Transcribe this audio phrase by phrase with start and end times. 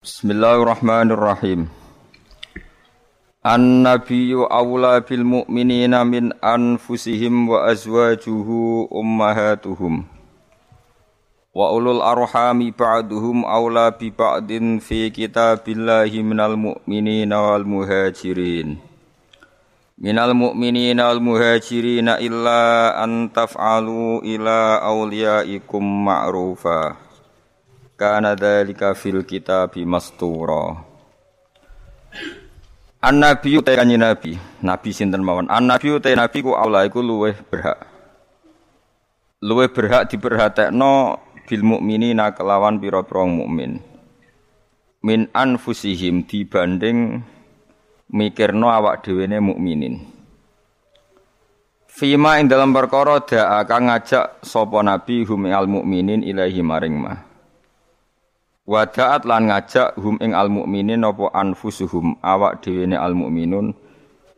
[0.00, 1.68] Bismillahirrahmanirrahim.
[3.44, 10.08] An-nabiyyu awla bil mu'minina min anfusihim wa azwajuhu ummahatuhum.
[11.52, 18.80] Wa ulul arhami ba'duhum awla bi ba'din fi kitabillahi minal mu'minina wal muhajirin.
[20.00, 27.09] Minal mu'minina wal muhajirin illa an taf'alu ila awliyaikum ma'rufa
[28.00, 30.88] kana dzalika fil kitabi mastura
[33.00, 35.48] An nabi te kanjeng nabi, nabi sinten mawon.
[35.48, 37.88] An nabi te nabi ku Allah iku luweh berhak.
[39.40, 41.16] Luweh berhak diperhatekno
[41.48, 43.80] bil mukminina kelawan pira-pira mukmin.
[45.00, 47.24] Min anfusihim dibanding
[48.12, 50.04] mikirno awak dhewe ne mukminin.
[51.88, 57.29] Fima ing dalam perkara da'a kang ngajak sapa nabi hum al mukminin ilahi maring mah.
[58.70, 63.74] Wadaat lan ngajak hum ing al mukminin apa anfusuhum awak dhewe al mukminun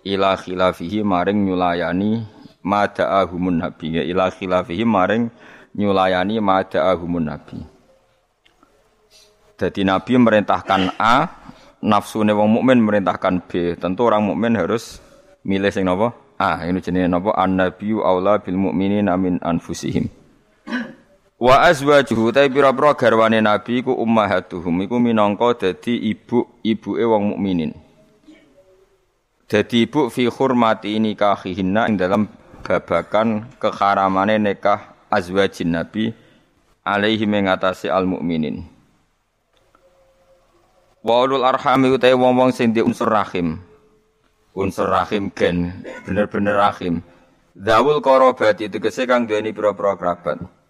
[0.08, 2.24] ila khilafihi maring nyulayani
[2.64, 5.28] mada'ahumun nabi ya ila khilafihi maring
[5.76, 7.60] nyulayani mada'ahumun nabi.
[9.60, 11.28] Jadi Nabi merintahkan A,
[11.84, 13.78] nafsune wong mukmin merintahkan B.
[13.78, 14.98] Tentu orang mukmin harus
[15.46, 16.18] milih sing napa?
[16.34, 16.66] A.
[16.66, 17.30] Ini jenenge napa?
[17.38, 20.10] An-nabiyyu aula bil mukminina min anfusihim.
[21.42, 27.74] Wa azwajuhu ta pira-pira garwane Nabi iku ummahatuhum iku minangka dadi ibu-ibuke wong mukminin.
[29.50, 32.30] Dadi ibu fi hurmati nikahihinna ing dalam
[32.62, 36.14] babakan keharamane nikah azwajin Nabi
[36.86, 38.62] alaihi mengatasi al mukminin.
[41.02, 43.58] Wa ulul arhami utai wong-wong sing unsur rahim.
[44.54, 45.74] Unsur rahim gen
[46.06, 47.02] bener-bener rahim.
[47.58, 50.61] Zawul korobati tegese kang duweni pira-pira kerabat.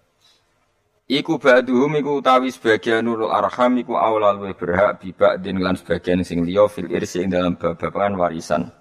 [1.12, 6.24] Iku ba'duhum iku utawi sebagian nurul arham iku awal luwih berhak bibak din lan sebagian
[6.24, 8.72] sing liya fil irsi ing dalam babakan warisan.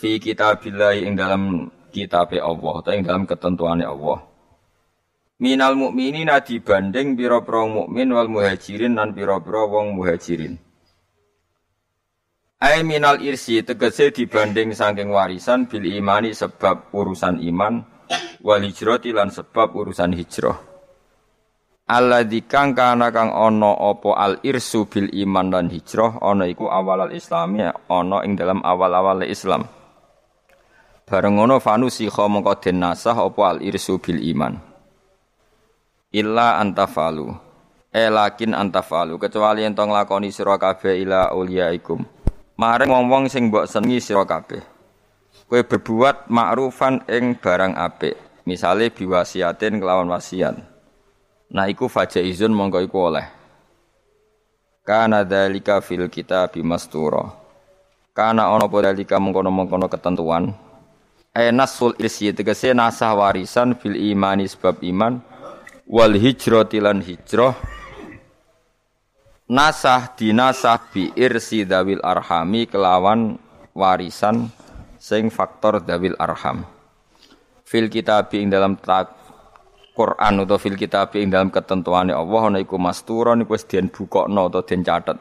[0.00, 4.24] Fi kitabillah ing dalam kitab Allah atau ing dalam ketentuane Allah.
[5.44, 10.56] Minal mukminina dibanding pira-pira mukmin wal muhajirin lan pira-pira wong muhajirin.
[12.64, 17.84] Ai minal irsi tegese dibanding saking warisan bil imani sebab urusan iman
[18.40, 20.69] wal hijrati lan sebab urusan hijrah.
[21.90, 27.02] Alladzi kang kana kang ana apa al irsu bil iman dan hijrah ana iku awal
[27.02, 29.66] al islami ana ing dalam awal-awal Islam.
[31.02, 34.54] Bareng ngono fanusikha mongko den nasah apa al irsu bil iman.
[36.14, 37.34] Illa antafalu.
[37.90, 42.06] E lakin antafalu kecuali ento nglakoni sira kabeh ila uliyaikum.
[42.54, 44.62] Maring wong-wong sing mbok senengi sira kabeh.
[45.50, 48.46] Kowe berbuat ma'rufan ing barang apik.
[48.46, 50.69] Misale biwasiatin kelawan wasiat
[51.50, 53.26] Nah iku fajaizun mongko iku oleh.
[54.86, 57.26] Kana dalika fil kita bimastura.
[58.14, 60.54] Kana ono apa dalika mengkono-mengkono ketentuan.
[61.30, 65.22] E nasul irsi tegese nasah warisan fil imani sebab iman
[65.86, 67.54] wal hijrati lan hijrah
[69.50, 73.34] nasah dinasah bi irsi dawil arhami kelawan
[73.74, 74.50] warisan
[75.02, 76.62] sing faktor dawil arham
[77.66, 79.19] fil kitab ing dalam tak
[80.00, 84.48] Quran atau fil kitab ing dalam ketentuane Allah ana iku masturon iku wis den bukokno
[84.48, 85.20] atau den catet.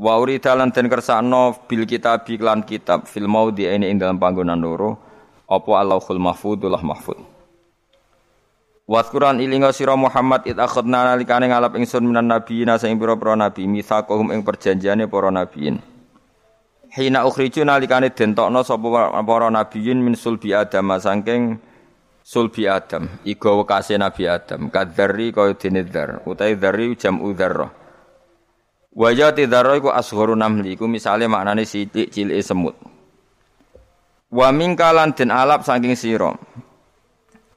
[0.00, 4.56] Wa urida lan den kersakno bil kitab lan kitab fil maudi ini ing dalam panggonan
[4.56, 4.96] loro
[5.44, 7.20] apa Allahul mahfudullah mahfud.
[8.88, 14.34] Waskuran ilinga sira Muhammad it akhadna nalikane ngalap ingsun minan nabiyina sing pira-pira nabi mitsaqahum
[14.34, 15.78] ing perjanjiane para nabiyin.
[16.92, 21.62] Hina ukhriju nalikane den tokno sapa para nabiyin min sulbi Adam saking
[22.22, 24.70] sulbi Adam iku wekase Nabi Adam.
[24.70, 27.82] Kadzarri kaya dene dzar dzarri jam udzarrah
[28.92, 32.76] Wajah tidaro iku asghuru namli iku misale maknane sithik cilike semut.
[34.28, 36.36] Wa mingkalan den alap saking sira.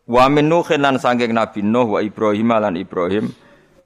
[0.07, 3.35] Wa min nuhin lan saking Nabi Nuh wa Ibrahim lan Ibrahim.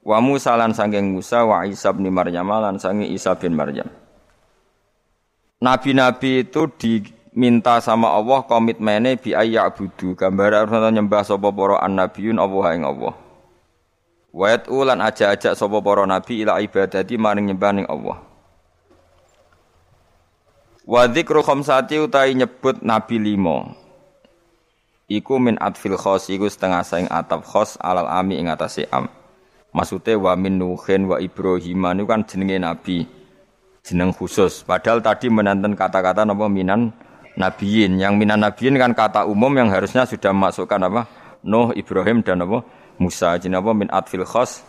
[0.06, 3.90] Wa Musa lan saking Musa wa Isa bin Maryam lan saking Isa bin Maryam.
[5.60, 9.34] Nabi-nabi itu di minta sama Allah komitmennya bi
[9.76, 13.14] budu gambar harus nyembah sapa para annabiyun Allah ing Allah.
[14.30, 18.18] Wa ulan aja-aja sapa para nabi ila ibadati maring nyembah ning Allah.
[20.86, 23.78] Wa dzikru khamsati utai nyebut nabi limo
[25.10, 29.10] iku min atfil khos iku setengah saing atap khos alal ami ing atase am.
[29.70, 33.06] Maksude wa min nuhin wa ibrahim niku kan jenenge nabi.
[33.86, 34.66] Jeneng khusus.
[34.66, 36.90] Padahal tadi menanten kata-kata napa minan
[37.38, 38.00] nabiin.
[38.00, 41.06] Yang minan nabiin kan kata umum yang harusnya sudah masukkan apa?
[41.46, 42.64] Nuh, Ibrahim dan apa?
[43.00, 43.36] Musa.
[43.40, 44.60] Jadi apa min atfil khos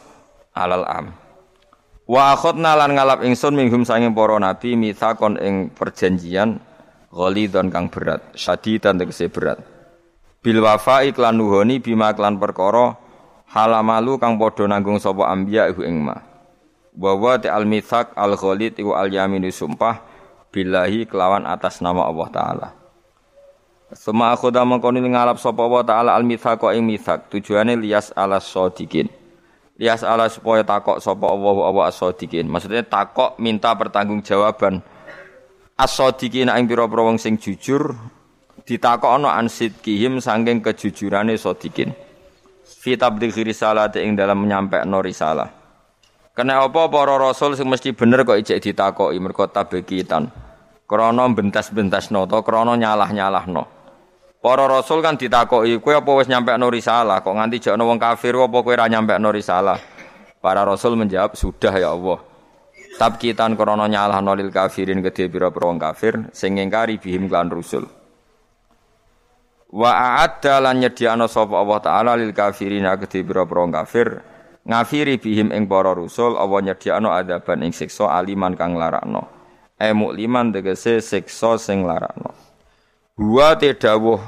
[0.55, 1.05] alal am.
[2.07, 6.59] Wa akhadna lan ngalap ingsun minhum sanging para nabi mitsakon ing perjanjian
[7.11, 9.63] ghalidon kang berat, syadidan tegese berat.
[10.41, 12.97] Bil wafa iklan nuhoni bima klan perkara
[13.51, 16.17] halamalu kang padha nanggung sapa anbiya iku ing ma.
[16.91, 20.10] Wa wa al mitsak al ghalid iku al yaminu sumpah
[20.51, 22.68] billahi kelawan atas nama Allah taala.
[23.92, 29.12] Sema akhoda mengkoni ngalap sapa Allah taala al mitsaqa ing mitsak tujuane lias ala sadiqin
[29.81, 32.45] lias ala supaya takok sapa Allah wa as-sadiqin.
[32.45, 34.86] Maksudnya takok minta pertanggungjawaban
[35.74, 37.98] as-sadiqin ing pira-pira wong sing jujur
[38.62, 41.98] ditakokno an sidqihim saking kejujurane sadiqin.
[42.62, 45.60] Fi tablighi risalati ing dalam menyampaikan risalah.
[46.31, 50.31] Kena apa para rasul sing mesti bener kok ijek ditakoki mergo tabekitan.
[50.87, 53.67] Krana bentas-bentasno to krana nyalah-nyalahno.
[54.39, 57.19] Para rasul kan ditakoki, kowe apa wis nyampekno risalah?
[57.19, 59.75] Kok nganti jakno wong kafir apa kowe ora nyampekno risalah?
[60.39, 62.23] Para rasul menjawab, "Sudah ya Allah."
[62.95, 67.91] Tabkitan krana nyalahno lil kafirin kedhe pira-pira wong kafir sing ngingkari bihim lan rusul.
[69.67, 74.30] Wa a'adda lan nyediakno sapa Allah taala lil kafirin kedhe pira-pira kafir
[74.65, 79.25] ngafiri bihim ing para rusul Allah nyediakno adaban ing siksa aliman kang larakno.
[79.81, 82.33] E mukliman tegese siksa sing larakno.
[83.17, 84.21] Wa tedawuh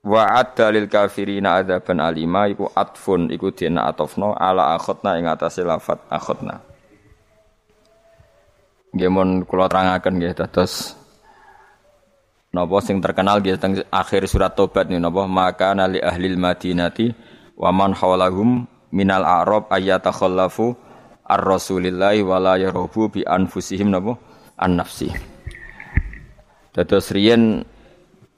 [0.00, 5.62] wa adda lil kafirina adzaban alima iku atfun iku dina atofno ala akhotna ing atase
[5.62, 6.58] lafat akhotna.
[8.90, 10.98] Nggih mun kula terangaken nggih dados
[12.50, 17.14] napa sing terkenal nggih teng akhir surat tobat nih napa maka nali ahlil madinati
[17.54, 20.74] wa man hawlahum minal a'rab ayatakhallafu
[21.26, 24.18] ar rasulillahi wala yarubu bi anfusihim napa
[24.58, 25.10] an nafsi.
[26.70, 27.66] Dados riyen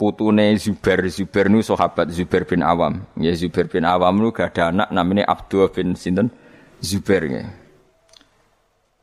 [0.01, 1.05] putune Zubair.
[1.13, 3.05] Zubair nu sahabat Zubair bin Awam.
[3.21, 6.33] Ya Zubair bin Awam nu gak ada anak namanya Abdul bin sinten
[6.81, 7.43] Zubair ya.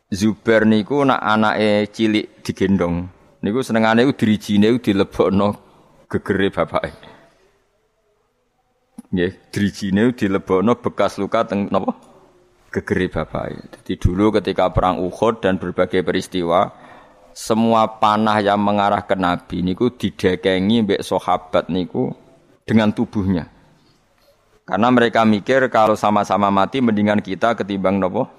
[0.09, 3.05] Zubair niku nak anake cilik digendong.
[3.45, 5.55] Niku senengane ku dirijine dilebokno
[6.09, 7.18] gegere bapake.
[9.09, 11.97] Nggih, dirijine dilebokno bekas luka teng napa?
[12.69, 13.57] Gegere bapake.
[13.81, 16.69] Jadi dulu ketika perang Uhud dan berbagai peristiwa
[17.33, 22.13] semua panah yang mengarah ke Nabi niku didekengi mbek sahabat niku
[22.69, 23.49] dengan tubuhnya.
[24.69, 28.29] Karena mereka mikir kalau sama-sama mati mendingan kita ketimbang nopo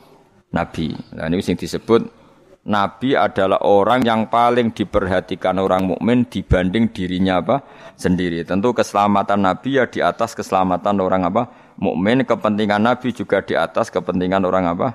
[0.54, 0.94] Nabi.
[1.10, 2.19] Nah ini sing disebut
[2.60, 7.64] Nabi adalah orang yang paling diperhatikan orang mukmin dibanding dirinya apa
[7.96, 8.44] sendiri.
[8.44, 11.48] Tentu keselamatan Nabi ya di atas keselamatan orang apa
[11.80, 12.20] mukmin.
[12.28, 14.92] Kepentingan Nabi juga di atas kepentingan orang apa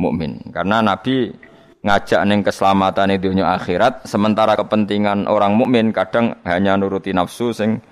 [0.00, 0.40] mukmin.
[0.56, 1.36] Karena Nabi
[1.82, 7.82] ngajak neng keselamatan itu dunia akhirat sementara kepentingan orang mukmin kadang hanya nuruti nafsu sing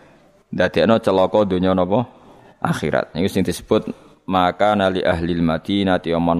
[0.55, 2.07] dadekno celaka dunia nopo
[2.63, 3.91] akhirat ini disebut
[4.31, 6.39] maka nali ahli madinati wa man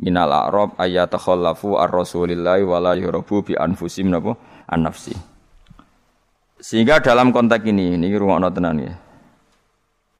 [0.00, 4.36] minal a'rab ayatakhallafu ar-rasulillahi wa la yurabu bi anfusim napa?
[4.66, 5.14] An nafsi
[6.56, 8.94] sehingga dalam konteks ini ini rungokno tenan ya.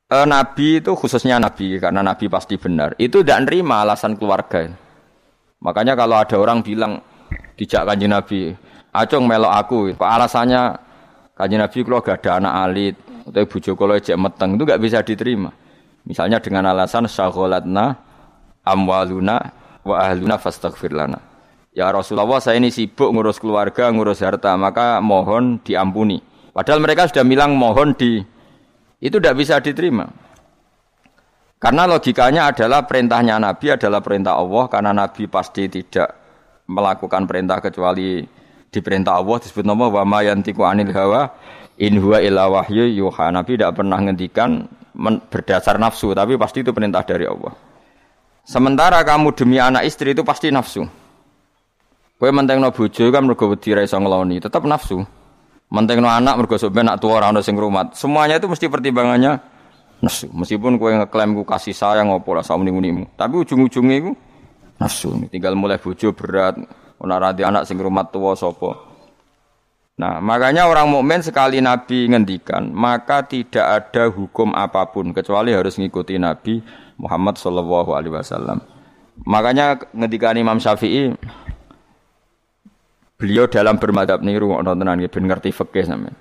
[0.07, 2.95] E, Nabi itu khususnya Nabi karena Nabi pasti benar.
[3.01, 4.69] Itu tidak nerima alasan keluarga.
[5.65, 7.01] Makanya kalau ada orang bilang
[7.57, 8.53] dijak kanji Nabi,
[8.93, 10.77] acung melok aku, alasannya
[11.35, 12.97] kanji Nabi kalau gak ada anak alit,
[13.27, 15.51] atau Joko ejek meteng, itu gak bisa diterima.
[16.07, 17.97] Misalnya dengan alasan syagolatna
[18.63, 19.41] amwaluna
[19.87, 21.23] wa ahluna fastaghfir lana.
[21.77, 26.19] Ya Rasulullah saya ini sibuk ngurus keluarga, ngurus harta, maka mohon diampuni.
[26.51, 28.17] Padahal mereka sudah bilang mohon di
[28.97, 30.09] itu tidak bisa diterima.
[31.61, 36.09] Karena logikanya adalah perintahnya Nabi adalah perintah Allah karena Nabi pasti tidak
[36.69, 38.25] melakukan perintah kecuali
[38.73, 41.33] diperintah Allah disebut nama wa ma yantiqu anil hawa
[41.77, 43.33] in huwa illa wahyu yuha.
[43.33, 44.65] Nabi tidak pernah ngendikan
[45.29, 47.53] berdasar nafsu tapi pasti itu perintah dari Allah.
[48.47, 50.87] Sementara kamu demi anak istri itu pasti nafsu.
[52.15, 55.03] Kowe mentengno bojo kan mergo wedi ra iso ngeloni, tetap nafsu.
[55.67, 57.99] Mentengno anak mergo sampeyan nak tuwa ora ono sing rumat.
[57.99, 59.43] Semuanya itu mesti pertimbangannya
[59.99, 60.31] nafsu.
[60.31, 64.13] Meskipun kue ngeklaim ku kasih sayang apa lah sama nimu tapi ujung-ujungnya ku
[64.79, 65.11] nafsu.
[65.27, 66.55] Tinggal mulai bojo berat,
[67.03, 68.95] ora radi anak sing rumah tua sopo.
[69.97, 75.81] Nah, makanya orang mukmin sekali Nabi ngendikan, maka tidak ada hukum apa pun kecuali harus
[75.81, 76.61] ngikuti Nabi
[76.97, 78.65] Muhammad Shallallahu Alaihi Wasallam.
[79.25, 81.13] Makanya ngendikan Imam Syafi'i,
[83.17, 86.17] beliau dalam bermadhab niru nontonan ben ngerti fikih sampean.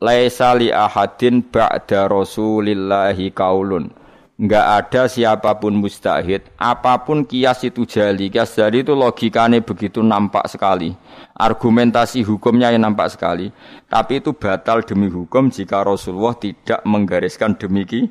[0.00, 3.88] Laisa li ahadin ba'da rasulillahi kaulun.
[4.34, 8.26] Enggak ada siapa pun mustahid apa pun kias itu jali.
[8.26, 10.90] Kias jali itu logikanya begitu nampak sekali.
[11.38, 13.54] Argumentasi hukumnya yang nampak sekali.
[13.86, 18.10] Tapi itu batal demi hukum jika Rasulullah tidak menggariskan demiki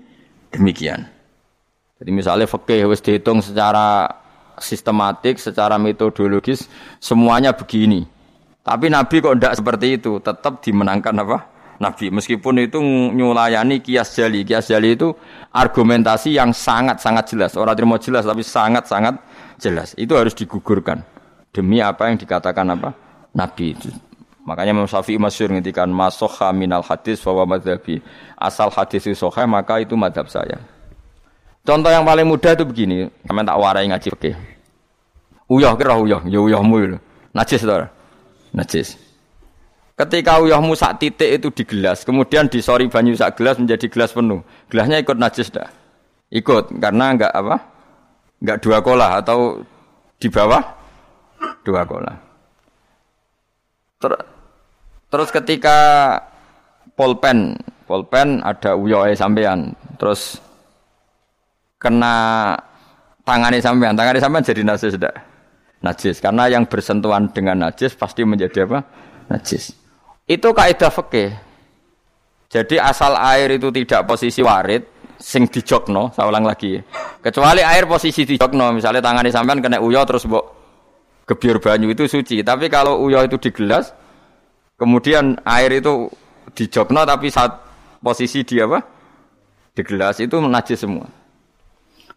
[0.55, 1.12] demikian
[1.99, 4.09] jadi misalnya fakih wis dihitung secara
[4.57, 6.65] sistematik, secara metodologis
[6.97, 8.05] semuanya begini.
[8.63, 11.37] Tapi Nabi kok tidak seperti itu, tetap dimenangkan apa?
[11.83, 12.15] Nabi.
[12.15, 12.79] Meskipun itu
[13.11, 14.47] nyulayani kias jali.
[14.47, 15.11] Kias jali itu
[15.51, 17.51] argumentasi yang sangat-sangat jelas.
[17.59, 19.19] Orang terima jelas, tapi sangat-sangat
[19.59, 19.91] jelas.
[19.99, 21.03] Itu harus digugurkan.
[21.51, 22.95] Demi apa yang dikatakan apa?
[23.35, 23.91] Nabi itu.
[24.47, 27.99] Makanya Imam Syafi'i masyur ngintikan masokha minal hadis bahwa madhabi.
[28.39, 30.59] Asal hadis itu sohha, maka itu madhab saya.
[31.63, 33.07] Contoh yang paling mudah itu begini.
[33.23, 34.31] Kami tak warai ngaji oke.
[35.47, 36.99] Uyah kira uyah, ya uyahmu
[37.31, 37.87] Najis to.
[38.51, 38.99] Najis.
[39.95, 44.43] Ketika uyahmu sak titik itu di gelas, kemudian disori banyu sak gelas menjadi gelas penuh.
[44.67, 45.69] Gelasnya ikut najis dah.
[46.33, 47.61] Ikut karena enggak apa?
[48.41, 49.61] Enggak dua kola atau
[50.19, 50.65] di bawah
[51.63, 52.13] dua kola.
[54.01, 54.11] Ter
[55.13, 55.77] terus ketika
[56.97, 57.55] polpen,
[57.85, 60.41] polpen ada uyoe sampean, terus
[61.83, 62.15] kena
[63.27, 65.15] tangannya sampean, tangannya sampean jadi najis dah.
[65.83, 68.87] Najis karena yang bersentuhan dengan najis pasti menjadi apa?
[69.27, 69.75] Najis.
[70.23, 71.31] Itu kaidah fikih.
[72.47, 74.87] Jadi asal air itu tidak posisi warid,
[75.19, 76.79] sing dijokno, saya ulang lagi.
[77.19, 80.45] Kecuali air posisi dijokno, misalnya tangan sampean kena uyo terus mbok
[81.27, 82.39] gebyur banyu itu suci.
[82.45, 83.91] Tapi kalau uyo itu di gelas,
[84.79, 86.07] kemudian air itu
[86.55, 87.59] dijokno tapi saat
[87.99, 88.79] posisi di apa?
[89.73, 91.22] Di gelas itu najis semua.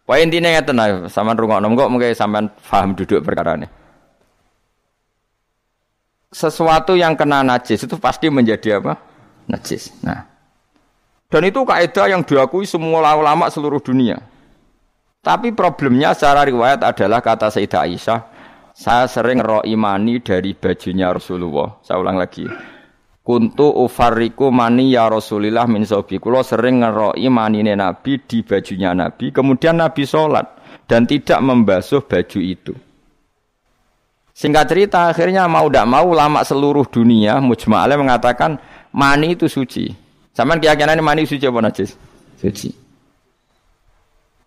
[0.07, 3.67] Poin intinya ya tenang, sama rungokno kok mungkin sampean paham duduk perkara ini
[6.31, 8.99] sesuatu yang kena najis itu pasti menjadi apa?
[9.47, 9.95] Najis.
[10.03, 10.27] Nah,
[11.31, 14.19] dan itu kaidah yang diakui semua ulama seluruh dunia.
[15.23, 18.19] Tapi problemnya secara riwayat adalah kata Sayyidah Aisyah,
[18.71, 21.79] saya sering roh imani dari bajunya Rasulullah.
[21.83, 22.47] Saya ulang lagi.
[23.27, 26.15] Kuntu ufariku mani ya Rasulillah min sobi.
[26.15, 29.35] Kulo sering ngeroi manine Nabi di bajunya Nabi.
[29.35, 30.47] Kemudian Nabi sholat
[30.87, 32.71] dan tidak membasuh baju itu.
[34.31, 38.63] Singkat cerita akhirnya mau tidak mau lama seluruh dunia mujma'ale mengatakan
[38.95, 39.91] mani itu suci.
[40.31, 41.99] Sama keyakinan mani suci apa najis?
[42.39, 42.71] Suci.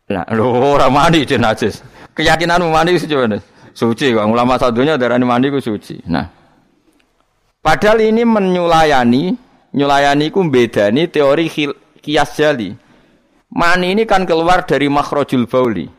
[0.09, 1.85] Nah, lo orang mani itu najis.
[2.17, 3.45] Keyakinan mani suci apa?
[3.77, 4.17] Suci.
[4.17, 6.01] Kang ulama satunya darah mani itu suci.
[6.09, 6.39] Nah,
[7.61, 9.37] padahal ini menyulayani,
[9.76, 11.47] nyulayani ku beda ini teori
[12.00, 12.73] kias jali.
[13.50, 15.90] Mani ini kan keluar dari makhrajul bauli.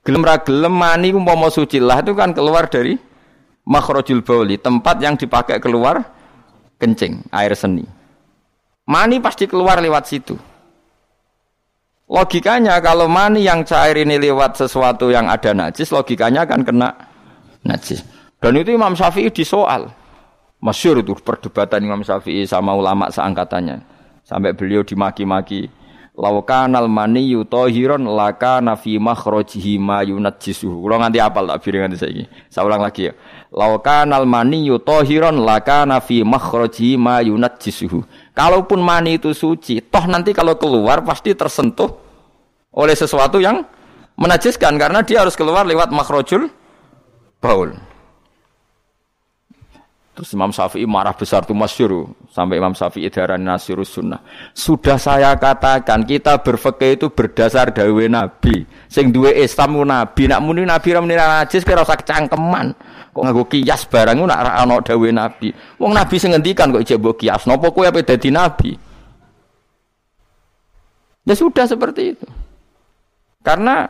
[0.00, 2.96] Gelem ra gelem mani umpama suci lah itu kan keluar dari
[3.68, 6.00] makhrajul bauli, tempat yang dipakai keluar
[6.80, 7.84] kencing, air seni.
[8.88, 10.40] Mani pasti keluar lewat situ.
[12.08, 16.88] Logikanya kalau mani yang cair ini lewat sesuatu yang ada najis, logikanya akan kena
[17.68, 18.00] najis.
[18.40, 19.92] Dan itu Imam Syafi'i disoal.
[20.58, 23.78] Masyur itu perdebatan Imam Syafi'i sama ulama seangkatannya.
[24.26, 25.70] Sampai beliau dimaki-maki.
[26.18, 30.82] Laukanal mani yutohiron laka nafi makhrojihi ma yunajjisuhu.
[30.82, 32.24] Kalau nganti apal tak biring nganti saiki.
[32.50, 33.14] Saya ulang lagi ya.
[33.54, 38.02] Laukanal mani yutohiron laka nafi makhrojihi ma yunajjisuhu.
[38.34, 41.86] Kalaupun mani itu suci, toh nanti kalau keluar pasti tersentuh
[42.74, 43.62] oleh sesuatu yang
[44.18, 46.50] menajiskan karena dia harus keluar lewat makhrojul
[47.38, 47.78] baul.
[50.18, 54.18] Terus Imam Syafi'i marah besar tuh masyur sampai Imam Syafi'i darah nasirus sunnah.
[54.50, 58.66] Sudah saya katakan kita berfekih itu berdasar dawe Nabi.
[58.90, 62.74] Sing duwe Islam Nabi, nak muni Nabi ra muni najis kira usah kecangkeman.
[63.14, 65.54] Kok nganggo kias barang nak ra ana dawe Nabi.
[65.78, 67.46] Wong Nabi sing ngendikan kok ijek mbok kias.
[67.46, 68.74] Napa kowe ape dadi nabi?
[71.30, 72.26] Ya sudah seperti itu.
[73.46, 73.86] Karena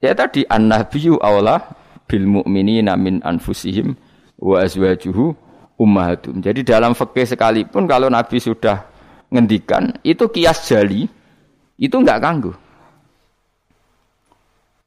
[0.00, 1.60] ya tadi an-nabiyyu aula
[2.08, 3.92] bil mu'minina min anfusihim
[4.40, 5.36] wa azwajuhu
[5.76, 6.40] ummahatum.
[6.40, 8.88] Jadi dalam fikih sekalipun kalau Nabi sudah
[9.30, 11.06] ngendikan itu kias jali
[11.80, 12.52] itu enggak ganggu.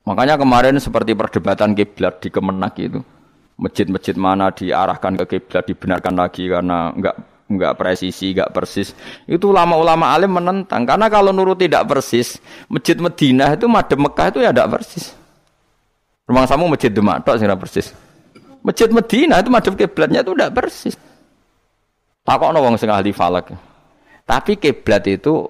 [0.03, 2.99] Makanya kemarin seperti perdebatan kiblat di Kemenak itu.
[3.53, 7.15] Masjid-masjid mana diarahkan ke kiblat dibenarkan lagi karena enggak
[7.47, 8.91] enggak presisi, enggak persis.
[9.23, 14.39] Itu ulama-ulama alim menentang karena kalau nurut tidak persis, Masjid Madinah itu madem Mekah itu
[14.43, 15.15] ya tidak persis.
[16.27, 17.95] Rumah samu Masjid Demak tok persis.
[18.63, 20.95] Masjid Medina itu madhep kiblatnya itu tidak persis.
[22.23, 23.51] Takokno wong sing ahli falak.
[24.23, 25.43] Tapi kiblat itu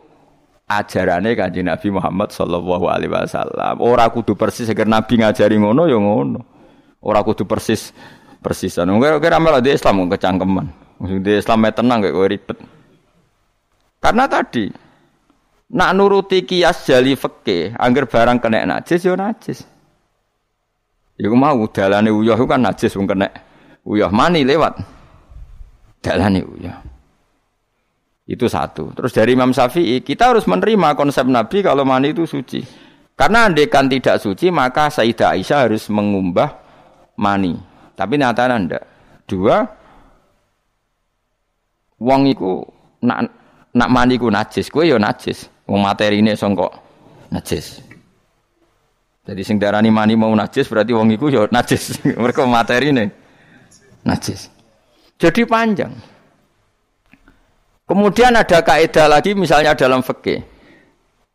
[0.65, 3.77] ajarannya kanji Nabi Muhammad Shallallahu Alaihi Wasallam.
[3.77, 6.41] Orang kudu persis agar Nabi ngajari ngono ya ngono.
[7.05, 7.93] Orang kudu persis
[8.41, 8.89] persisan.
[8.89, 10.65] Mungkin kira malah di Islam kecangkeman.
[10.97, 12.57] Maksud di Islam tenang kayak ribet.
[14.01, 14.67] Karena tadi
[15.73, 19.72] nak nuruti kias jali fakih, angger barang kena najis yo ya najis.
[21.13, 23.29] Iku mau dalane uyah kan najis wong kena
[23.85, 24.81] uyah mani lewat.
[26.01, 26.81] Dalane uyah.
[28.23, 28.95] Itu satu.
[28.95, 32.63] Terus dari Imam Syafi'i, kita harus menerima konsep Nabi kalau mani itu suci.
[33.13, 36.57] Karena andekan tidak suci maka Sayyidah Aisyah harus mengumbah
[37.19, 37.53] mani.
[37.93, 38.83] Tapi nyatanya ndak.
[39.29, 39.61] Dua,
[42.01, 42.65] wong iku
[43.05, 43.29] nak
[43.71, 45.45] nak mani ku najis, kowe ya najis.
[45.69, 46.73] Wong materine songkok
[47.29, 47.92] najis.
[49.23, 52.03] Jadi sing darani mani mau najis berarti wong iku ya najis.
[52.23, 53.11] Mereka materine
[54.03, 54.51] najis.
[55.15, 55.95] Jadi panjang.
[57.87, 60.43] Kemudian ada kaidah lagi misalnya dalam fikih.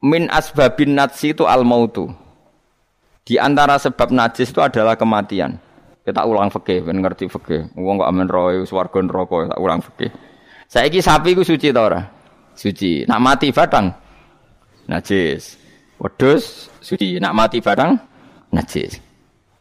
[0.05, 2.13] Min asbabin najsi itu al mautu.
[3.25, 5.61] Di antara sebab najis itu adalah kematian.
[6.01, 7.77] Kita ulang fikih, ben ngerti fikih.
[7.77, 10.09] Wong kok amen roy swarga neraka, tak ulang fikih.
[10.65, 12.01] Saiki sapi ku suci ta ora?
[12.57, 13.05] Suci.
[13.05, 13.93] Nak mati batang
[14.89, 15.58] najis.
[15.99, 17.99] Wedhus suci, nak mati batang
[18.55, 19.03] najis.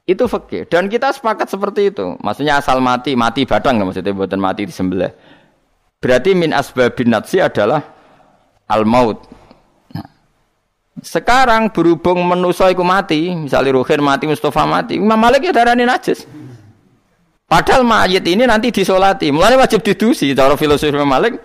[0.08, 2.16] Itu fikih dan kita sepakat seperti itu.
[2.24, 5.12] Maksudnya asal mati, mati batang maksudnya buatan mati di sebelah.
[5.98, 7.82] Berarti min asbabin najsi adalah
[8.70, 9.18] al maut.
[9.92, 10.08] Nah,
[11.02, 16.24] sekarang berhubung menusa iku mati, misalnya Ruhin mati, Mustafa mati, Imam Malik ya darani najis.
[17.48, 20.36] Padahal mayit ini nanti disolati, mulai wajib didusi.
[20.36, 21.40] Cara filosofi Imam Malik,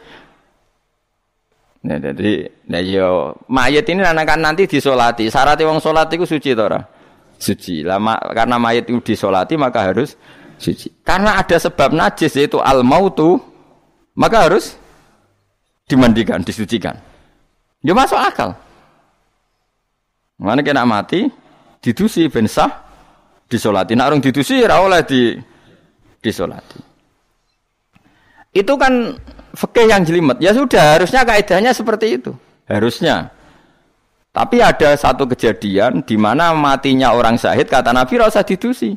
[1.83, 5.27] Nah, jadi, nah yo mayit ini anak nanti disolati.
[5.27, 6.79] Syaratnya wong solat itu suci tora
[7.43, 7.83] suci.
[7.83, 10.15] Lama karena mayat itu disolati maka harus
[10.62, 11.03] suci.
[11.03, 13.43] Karena ada sebab najis yaitu al mautu
[14.15, 14.79] maka harus
[15.91, 16.95] dimandikan, disucikan.
[17.83, 18.55] Ya masuk akal.
[20.39, 21.27] Mana kena mati
[21.83, 22.71] didusi bensah
[23.51, 23.99] disolati.
[23.99, 25.35] Nak orang didusi oleh di
[26.23, 26.92] disolati.
[28.53, 29.17] Itu kan
[29.57, 30.37] fikih yang jelimet.
[30.41, 32.37] Ya sudah, harusnya kaidahnya seperti itu.
[32.69, 33.33] Harusnya.
[34.33, 38.97] Tapi ada satu kejadian di mana matinya orang syahid kata Nabi rasa didusi.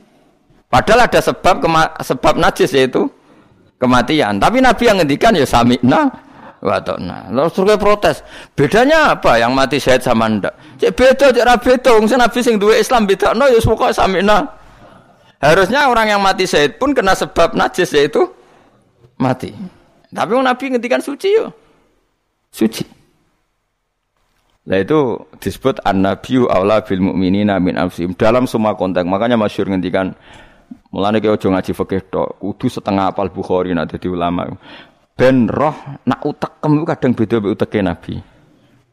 [0.72, 1.60] Padahal ada sebab
[2.00, 3.12] sebab najis yaitu
[3.76, 4.40] kematian.
[4.40, 6.08] Tapi Nabi yang ngendikan ya sami'na
[6.64, 7.36] wa ta'na.
[7.36, 8.24] Lalu suruh protes.
[8.56, 10.56] Bedanya apa yang mati syahid sama ndak?
[10.80, 11.90] Cek beda, cek ra beda.
[12.00, 14.40] Wong Nabi sing duwe Islam beda no ya pokoke sami'na.
[15.44, 18.24] Harusnya orang yang mati syahid pun kena sebab najis yaitu
[19.20, 19.52] mati.
[20.12, 21.52] Tapi Nabi ngendikan suci yo.
[22.52, 22.84] Suci.
[24.66, 29.06] Nah itu disebut an-nabiyyu aula bil mu'minina min anfusihim dalam semua konteks.
[29.06, 30.18] Makanya masyhur ngendikan
[30.90, 34.50] mulane ki aja ngaji fikih tok, kudu setengah apal Bukhari nak dadi ulama.
[35.14, 38.16] Ben roh nak utekem kadang beda mek uteke Nabi.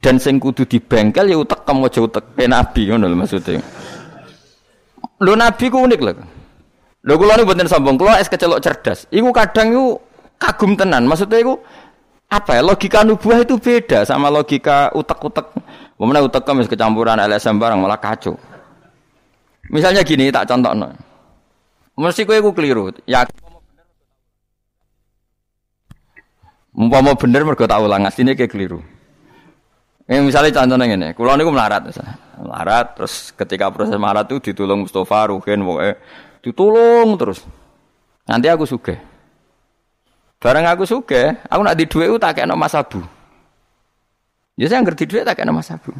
[0.02, 3.62] Dan sing kudu dibengkel ya utekem aja uteke Nabi ngono lho maksudnya.
[5.22, 6.12] Lho Nabi ku unik lho.
[7.02, 9.10] Lho kula niku mboten sombong, kula es kecelok cerdas.
[9.10, 9.98] Iku kadang iku
[10.42, 11.06] kagum tenan.
[11.06, 11.54] Maksudnya iku
[12.26, 15.46] apa ya logika nubuah itu beda sama logika utek-utek.
[16.02, 18.34] Mana utek kemis kecampuran LSM barang malah kacau.
[19.70, 20.90] Misalnya gini tak contoh no.
[21.94, 22.90] Mesti kue keliru.
[23.06, 23.22] Ya
[26.72, 28.80] Umpama bener mergo tak ulang asline kayak keliru.
[30.08, 32.16] Eh, misalnya contohnya ini, kulo niku melarat, misalnya.
[32.42, 35.94] melarat, terus ketika proses melarat itu ditolong Mustafa, Ruhin, pokoknya
[36.42, 37.46] ditolong terus.
[38.26, 38.98] Nanti aku suge.
[40.42, 42.98] Barang aku suge, aku nak di duit tak kayak nama sabu.
[44.58, 45.94] Ya saya ngerti duit tak kayak nama sabu.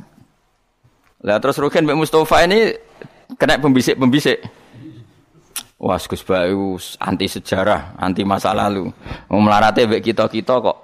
[1.23, 2.75] Lah terus Rukin Mbak Mustafa ini
[3.39, 4.43] kena pembisik-pembisik.
[5.83, 8.91] Wah, Gus anti sejarah, anti masa lalu.
[9.31, 10.79] Mau melarate mbek kita-kita kok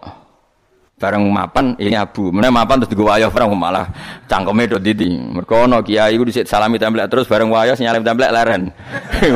[0.99, 2.35] bareng mapan ini abu.
[2.35, 3.87] Mana mapan terus digawa wayah bareng malah
[4.27, 5.15] cangkeme do didi.
[5.15, 8.75] Mergo ana kiai iku dhisik salami templek terus bareng wayah nyalim templek leren.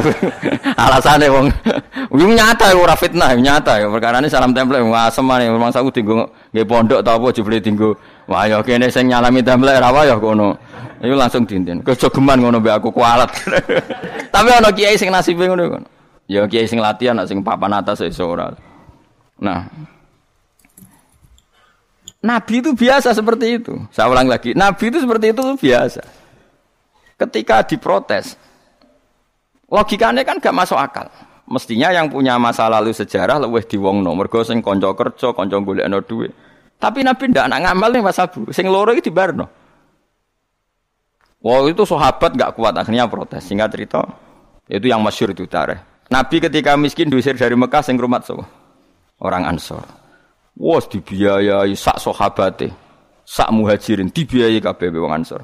[0.84, 1.46] Alasane wong.
[2.12, 3.88] Wong nyata ora fitnah nyata ya.
[3.88, 7.96] Ini salam templek asem mane memang saku dinggo nggih pondok ta apa jebule dinggo
[8.28, 10.58] wayah kene sing nyalami templek ra wayah kono
[10.98, 11.80] iku langsung dinten.
[11.86, 13.30] Kejogeman ngono mbek aku kualat.
[14.34, 15.78] Tapi ana kiai sing nasibe ngono
[16.26, 18.50] ya kiai sing latihan sing papan atas iso ora.
[19.38, 19.66] Nah
[22.22, 23.74] Nabi itu biasa seperti itu.
[23.90, 26.02] Saya ulang lagi, Nabi itu seperti itu biasa.
[27.18, 28.38] Ketika diprotes,
[29.66, 31.10] logikanya kan gak masuk akal.
[31.50, 34.14] Mestinya yang punya masa lalu sejarah lebih diwongno.
[34.14, 36.30] Mergo sing kerja, konco golekno duit.
[36.78, 38.50] Tapi Nabi ndak anak ngamal nih Mas Abu.
[38.54, 39.46] Sing loro iki dibarno.
[41.42, 43.42] Wah itu sahabat gak kuat akhirnya protes.
[43.42, 44.02] Singkat cerita,
[44.70, 45.78] itu yang masyur itu tareh.
[46.06, 48.38] Nabi ketika miskin diusir dari Mekah sing rumah so.
[49.22, 50.01] Orang Ansor.
[50.52, 52.68] Wos dibiayai sak sahabate,
[53.24, 55.42] sak muhajirin dibiayai kabeh wong Ansor.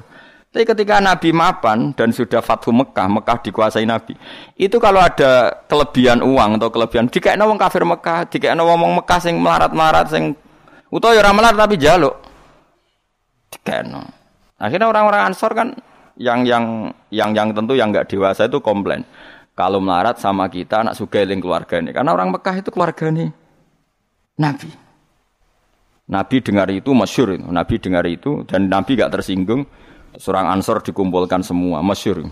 [0.49, 4.17] Tapi ketika Nabi mapan dan sudah Fathu Mekah, Mekah dikuasai Nabi,
[4.57, 9.37] itu kalau ada kelebihan uang atau kelebihan, dikaitno wong kafir Mekah, dikaitno wong Mekah sing
[9.37, 10.33] melarat-melarat sing
[10.89, 12.17] utawa ya ora melarat tapi jaluk.
[13.53, 14.01] Dikaitno.
[14.57, 15.77] Akhirnya orang-orang Ansor kan
[16.17, 19.05] yang yang yang yang tentu yang nggak dewasa itu komplain.
[19.53, 23.29] Kalau melarat sama kita anak sugeling keluarga ini, karena orang Mekah itu keluarga nih
[24.41, 24.88] Nabi.
[26.09, 27.37] Nabi dengar itu masyur.
[27.37, 29.69] Nabi dengar itu dan Nabi gak tersinggung.
[30.17, 32.25] Surang Ansor dikumpulkan semua, masyur.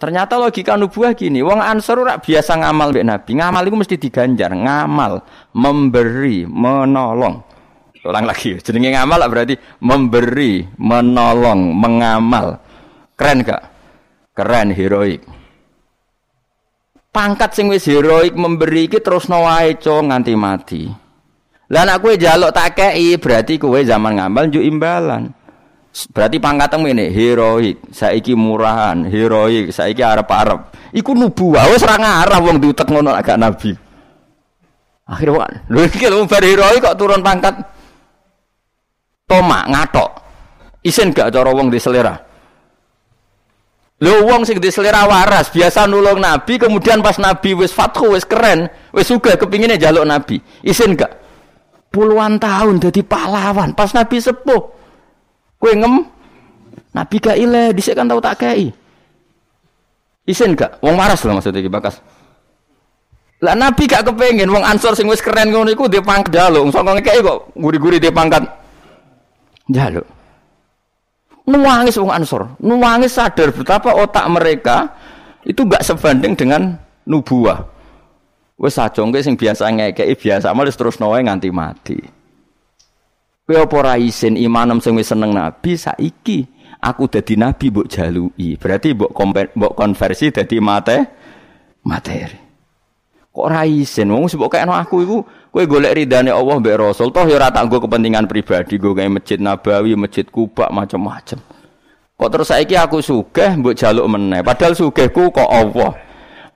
[0.00, 3.30] Ternyata logika nubuah gini, wong Ansor ora biasa ngamal mbek Nabi.
[3.36, 5.20] Ngamal itu mesti diganjar, ngamal,
[5.52, 7.44] memberi, menolong.
[8.00, 12.56] Ulang lagi, jenenge ngamal berarti memberi, menolong, mengamal.
[13.20, 13.62] Keren gak?
[14.32, 15.20] Keren, heroik.
[17.12, 21.09] Pangkat sing wis heroik memberi iki terus wae nganti mati.
[21.70, 25.30] Lah nek kowe njaluk tak kei berarti kowe zaman ngamal njuk imbalan.
[25.90, 30.94] Berarti pangkatmu ini heroik, saiki murahan, heroik, saiki arep-arep.
[30.94, 33.74] Iku nubuah wis ora ngarah wong ngono agak nabi.
[35.10, 37.54] Akhirnya lho iki lho heroik kok turun pangkat.
[39.26, 40.10] Toma ngatok.
[40.82, 42.18] Isin gak cara wong di selera.
[44.02, 48.26] Lho wong sing di selera waras, biasa nulung nabi, kemudian pas nabi wis fathu wis
[48.26, 50.42] keren, wis sugih kepinginnya jaluk nabi.
[50.66, 51.20] Isin gak?
[51.90, 54.62] Puluhan tahun jadi pahlawan, pas nabi sepuh.
[55.58, 56.06] Kue ngem
[56.90, 58.74] Nabi gak ile, dhisik kan tau tak kei.
[60.26, 60.82] Isin gak?
[60.82, 62.02] Wong waras loh maksudnya iki bakas.
[63.40, 66.68] Lah Nabi gak kepengen wong Ansor sing wis keren ngono iku dia pangkat jaluk.
[66.74, 68.42] Sangka ngekeki kok guri-guri dia pangkat
[69.70, 70.06] jaluk.
[71.46, 74.76] Nuangis wong Ansor, nuangis sadar betapa otak mereka
[75.46, 76.74] itu gak sebanding dengan
[77.06, 77.79] nubuah.
[78.60, 81.96] Wes sajongke sing biasa ngekeki biasa malah terus nawae nganti mati.
[83.48, 86.44] Kowe apa ora isin imanem sing wis seneng nabi saiki
[86.76, 88.60] aku dadi nabi mbok jaluki.
[88.60, 89.16] Berarti mbok
[89.56, 90.96] mbok konversi dadi mate
[91.88, 92.36] materi.
[93.32, 97.24] Kok ora isin wong mbok kayakno aku iku kowe golek ridane Allah mbek Rasul toh
[97.24, 101.40] ya tak kepentingan pribadi gue kayak masjid Nabawi, masjid Kuba macam-macam.
[102.20, 104.44] Kok terus saiki aku sugih mbok jaluk meneh.
[104.44, 106.09] Padahal sugihku kok Allah.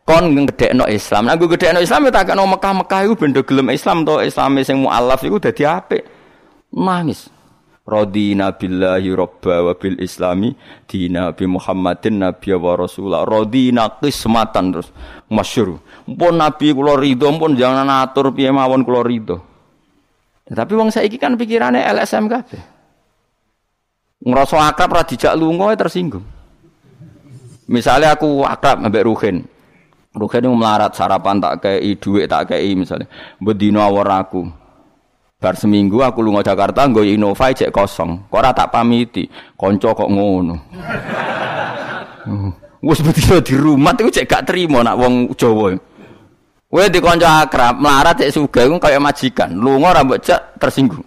[0.04, 1.32] Kon ngedekno Islam.
[1.32, 4.84] Nah, gue gedekno Islam ya tak kena Mekah-Mekah iku benda gelem Islam to Islam sing
[4.84, 6.04] mualaf iku dadi apik.
[6.76, 7.32] Nangis
[7.84, 10.56] Radina billahi robba wa bil islami
[10.88, 13.28] dina bi Muhammadin nabi wa rasulah.
[13.28, 14.88] Radina qismatan terus.
[15.28, 19.36] Masyhur pun nabi kula ridho pun jangan atur piye mawon kula ridho.
[20.48, 22.60] Ya, tapi wong saiki kan pikirannya LSM kabeh.
[24.24, 26.24] Ngrasa akrab ra dijak lunga tersinggung.
[27.68, 29.44] Misalnya aku akrab ambek Ruhin
[30.14, 33.10] Ruhin melarat sarapan tak kei duit tak kei misalnya
[33.42, 34.46] bedino awor aku
[35.44, 38.32] Bar seminggu aku lunga Jakarta nggo Innova cek kosong.
[38.32, 39.28] Kok ora tak pamiti.
[39.52, 40.56] Kanca kok ngono.
[42.80, 45.76] Wes betul di rumah iku cek gak terima nak wong Jawa.
[46.64, 49.52] Kowe di kanca akrab melarat cek sugih ku kaya majikan.
[49.52, 51.04] Lunga ora mbok cek tersinggung.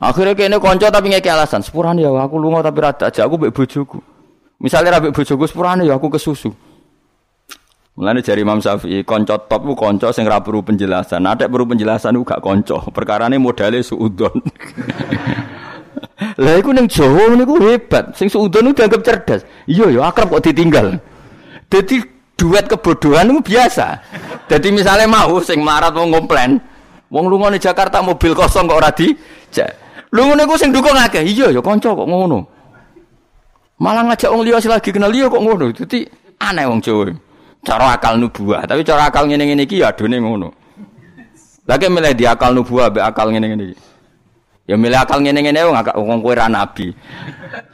[0.00, 3.52] Akhirnya kene kanca tapi ngeke alasan, sepurane ya aku lunga tapi rada aja aku mbek
[3.52, 4.00] bojoku.
[4.64, 6.48] Misalnya ra mbek bojoku sepurane ya aku kesusu.
[7.96, 11.24] Mulane jari Imam Syafi'i, kanca top ku kanca sing ora perlu penjelasan.
[11.24, 12.76] Ada perlu penjelasan ku gak kanca.
[12.92, 14.36] Perkarane modale suudon.
[16.44, 18.12] Lah iku ning Jawa niku hebat.
[18.12, 19.48] Sing suudon ku dianggap cerdas.
[19.64, 21.00] Iya ya akrab kok ditinggal.
[21.72, 22.04] Dadi
[22.36, 24.04] duet kebodohan itu biasa.
[24.44, 26.60] Jadi misalnya mau sing marat mau ngomplain,
[27.08, 29.08] wong lunga di Jakarta mobil kosong kok ora di.
[30.12, 31.24] Lu ngono iku sing dukung akeh.
[31.24, 32.44] Iya ya kanca kok ngono.
[33.80, 35.72] Malah ngajak wong liya lagi kenal liya kok ngono.
[35.72, 36.04] Dadi
[36.44, 37.24] aneh wong Jawa.
[37.66, 40.48] Cara akal nubuah tapi cara akal ngene ngene iki ya adone ngono
[41.66, 43.64] lagi milih di akal nubuah be akal ngene ngene
[44.70, 46.94] ya milih akal ngene ngene wong agak wong kowe nabi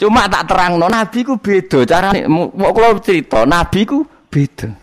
[0.01, 4.01] cuma tak terangno nabi ku beda carane mau kula cerita nabi ku
[4.33, 4.81] beda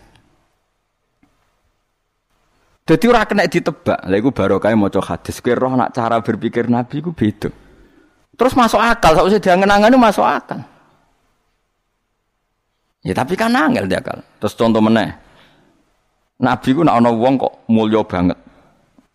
[2.90, 4.02] Jadi ora kena ditebak.
[4.02, 5.38] Lha iku barokah maca hadis.
[5.38, 7.46] Kowe roh nak cara berpikir Nabi ku beda.
[8.34, 10.66] Terus masuk akal, sausé diangen-angen masuk akal.
[13.00, 14.20] Ya tapi kan angel dia akal.
[14.40, 15.08] Terus contoh meneh.
[16.40, 18.36] Nabi ku nak ana wong kok mulya banget.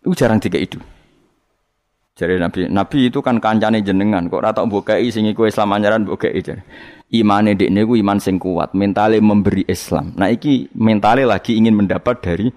[0.02, 0.78] Itu jarang tiga itu.
[2.16, 6.40] Jadi Nabi, Nabi itu kan kancane jenengan, kok rata bukai sing iku Islam anjaran bukai
[6.40, 6.64] jare.
[7.12, 10.16] Imane dekne ku iman sing kuat, mentale memberi Islam.
[10.16, 12.48] Nah iki mentale lagi ingin mendapat dari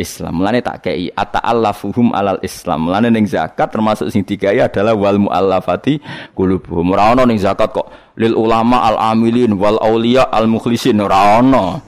[0.00, 0.40] Islam.
[0.40, 2.88] Mulane tak kei ata'allafuhum alal Islam.
[2.88, 6.00] Mulane ning zakat termasuk sing dikai adalah wal muallafati
[6.32, 6.96] qulubuhum.
[6.96, 11.78] Ora ono ning zakat kok lil ulama al amilin wal aulia al mukhlisin ora ono.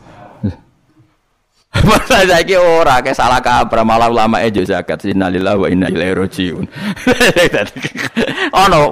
[1.89, 6.65] Masa saiki ora ke salah kabar malah ulama e zakat innalillahi wa inna ilaihi rajiun.
[8.69, 8.83] Ono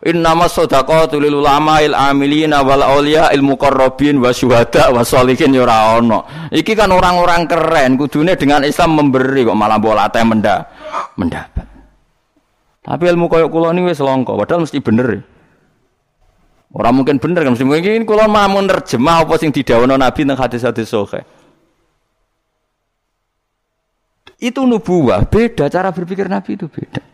[0.00, 5.68] Innama sadaqatu lil ulama il amilina wal aulia il muqarrabin wa syuhada wa sholihin ya
[5.68, 6.00] ora.
[6.48, 10.64] Iki kan orang-orang keren kudune dengan Islam memberi kok malah bola teh menda
[11.20, 11.68] mendapat.
[12.80, 15.20] Tapi ilmu koyo kula ini wis langka, padahal mesti bener.
[16.72, 20.88] Orang mungkin bener kan mesti mungkin kula mau nerjemah apa sing didhawuhna Nabi nang hadis-hadis
[20.88, 21.28] sahih.
[24.40, 27.09] Itu nubuah, beda cara berpikir Nabi itu beda.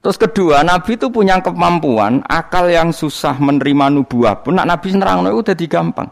[0.00, 5.28] Terus kedua, Nabi itu punya kemampuan akal yang susah menerima nubuah pun, nak Nabi nerang
[5.28, 6.08] itu udah gampang.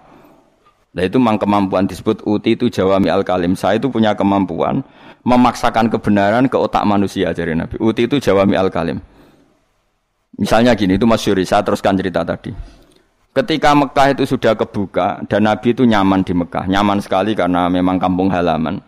[0.92, 3.57] Nah itu memang kemampuan disebut uti itu jawami al kalim.
[3.57, 4.85] Saya itu punya kemampuan
[5.24, 7.81] memaksakan kebenaran ke otak manusia dari Nabi.
[7.81, 9.01] Uti itu jawami al kalim.
[10.38, 12.55] Misalnya gini, itu Mas Yuri, saya teruskan cerita tadi.
[13.35, 17.98] Ketika Mekah itu sudah kebuka dan Nabi itu nyaman di Mekah, nyaman sekali karena memang
[17.98, 18.79] kampung halaman,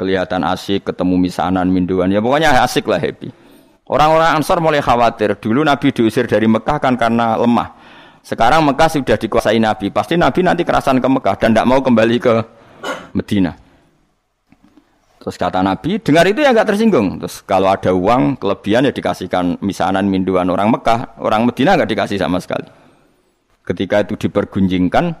[0.00, 3.43] kelihatan asik, ketemu misanan, minduan, ya pokoknya asik lah happy.
[3.94, 5.38] Orang-orang Ansor mulai khawatir.
[5.38, 7.78] Dulu Nabi diusir dari Mekah kan karena lemah.
[8.26, 9.94] Sekarang Mekah sudah dikuasai Nabi.
[9.94, 12.34] Pasti Nabi nanti kerasan ke Mekah dan tidak mau kembali ke
[13.14, 13.54] Medina.
[15.22, 17.22] Terus kata Nabi, dengar itu ya nggak tersinggung.
[17.22, 22.18] Terus kalau ada uang kelebihan ya dikasihkan misanan minduan orang Mekah, orang Medina nggak dikasih
[22.18, 22.66] sama sekali.
[23.64, 25.16] Ketika itu dipergunjingkan,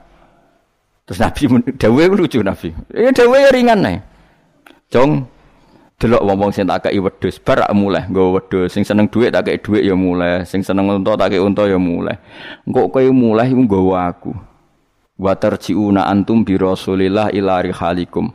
[1.08, 1.48] terus Nabi
[1.80, 2.74] dawe lucu Nabi.
[2.90, 3.98] Ya dawe ringan nih.
[4.92, 5.24] Jong,
[5.94, 8.74] delok wong-wong sing tak kei wedhus bar mulai nggo wedhus.
[8.74, 11.78] Sing seneng dhuwit tak kei dhuwit ya mulai sing seneng unta tak kei unta ya
[11.78, 12.18] mulai
[12.66, 14.32] engko kowe mulai iku nggawa aku.
[15.14, 18.34] Wa tarjiuna antum bi rasulillah ila rihalikum.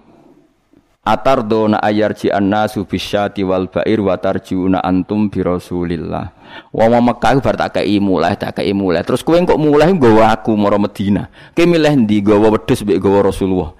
[1.04, 6.32] Atardona ayarji annasu bisyati wal bair wa tarjiuna antum bi rasulillah.
[6.72, 10.58] Wong Mekah bar tak kei mulai tak kei mulai terus kowe kok mulai nggawa aku
[10.58, 13.78] mara Madinah kowe milih ndi nggawa wedhus mbek Rasulullah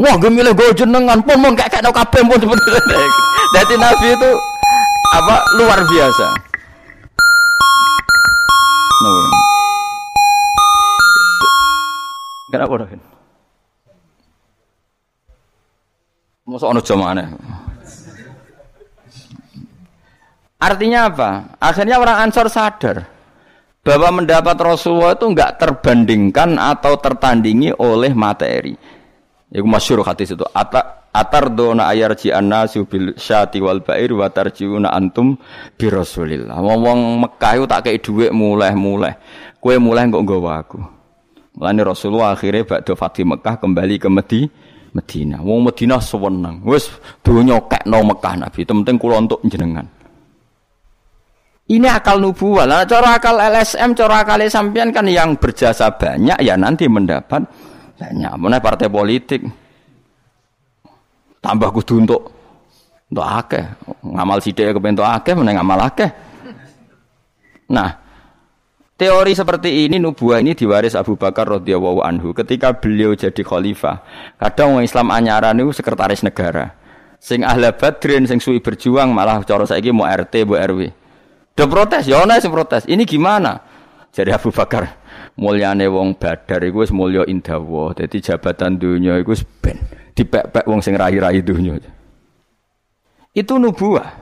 [0.00, 2.40] Wah, gue milih gue jenengan pun mau kayak kayak kabeh pun.
[3.56, 4.30] Jadi Nabi itu
[5.12, 6.26] apa luar biasa.
[9.02, 9.12] No.
[12.52, 12.88] Kenapa dah?
[16.48, 17.24] Masa ono jamane.
[20.62, 21.30] Artinya apa?
[21.58, 23.08] Akhirnya orang Ansor sadar
[23.82, 29.01] bahwa mendapat Rasulullah itu enggak terbandingkan atau tertandingi oleh materi.
[29.52, 30.44] Iku masyhur hadis itu.
[30.56, 35.36] Ata atar dona ayarji annasu bil syati wal bair wa tarjiuna antum
[35.76, 36.56] bi Rasulillah.
[36.56, 39.12] Wong Mekah itu tak kei dhuwit mulai-mulai.
[39.60, 40.80] Kue mulai kok nggawa aku.
[41.52, 44.40] Mulane Rasulullah akhirnya bakdo Fatih Mekah kembali ke Medi
[44.96, 45.44] Medina.
[45.44, 46.64] Wong Medina sewenang.
[46.64, 46.88] Wis
[47.20, 48.64] donya kekno Mekah Nabi.
[48.64, 49.84] Penting kula untuk jenengan.
[51.68, 52.64] Ini akal nubuah.
[52.64, 57.44] Lah cara akal LSM, cara akal sampean kan yang berjasa banyak ya nanti mendapat
[58.02, 59.46] banyak mana partai politik.
[61.38, 62.22] Tambah kudu untuk
[63.06, 63.62] untuk akeh.
[64.02, 66.10] Ngamal sidik kebentuk akeh mana ngamal akeh.
[67.70, 68.02] Nah
[68.98, 74.02] teori seperti ini nubuah ini diwaris Abu Bakar radhiyallahu anhu ketika beliau jadi khalifah.
[74.38, 76.74] Kadang orang Islam anyaran itu sekretaris negara.
[77.22, 80.90] Sing ahla badrin sing suwi berjuang malah cara saiki mau RT mau RW
[81.52, 82.88] udah protes ya ana sing protes.
[82.88, 83.60] Ini gimana?
[84.10, 85.01] Jadi Abu Bakar
[85.36, 87.92] mulyane wong badar iku wis mulya indawa.
[87.96, 89.78] Dadi jabatan dunya iku ben
[90.12, 91.80] dipek-pek wong sing rahi-rahi dunya.
[93.32, 94.20] Itu nubuah.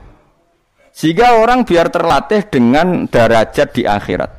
[0.91, 4.31] Sehingga orang biar terlatih dengan derajat di akhirat.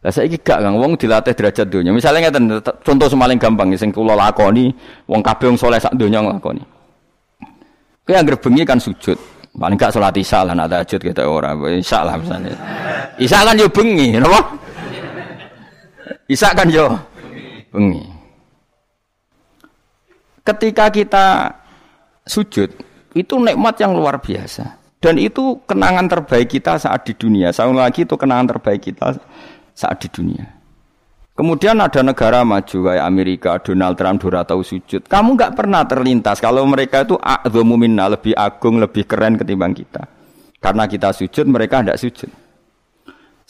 [0.00, 1.92] Lah saiki gak Kang wong dilatih derajat dunia.
[1.92, 4.72] Misalnya ngeten contoh semaling gampang sing kula lakoni,
[5.04, 6.64] wong kabeh wong saleh sak donya nglakoni.
[8.08, 9.18] Kowe anggere bengi kan sujud.
[9.50, 11.52] Paling gak salat isya lah nak tahajud kita ora.
[11.52, 12.54] Isya lah misalnya.
[13.20, 14.16] Isya kan yo bengi?
[16.30, 16.94] Bisa kan yo?
[17.74, 18.06] Bengi.
[20.46, 21.26] Ketika kita
[22.22, 22.70] sujud,
[23.18, 24.78] itu nikmat yang luar biasa.
[25.02, 27.50] Dan itu kenangan terbaik kita saat di dunia.
[27.50, 29.18] Saya lagi itu kenangan terbaik kita
[29.74, 30.46] saat di dunia.
[31.34, 35.08] Kemudian ada negara maju kayak Amerika, Donald Trump, Dora tahu sujud.
[35.10, 37.18] Kamu nggak pernah terlintas kalau mereka itu
[37.74, 40.06] minna, lebih agung, lebih keren ketimbang kita.
[40.60, 42.30] Karena kita sujud, mereka tidak sujud.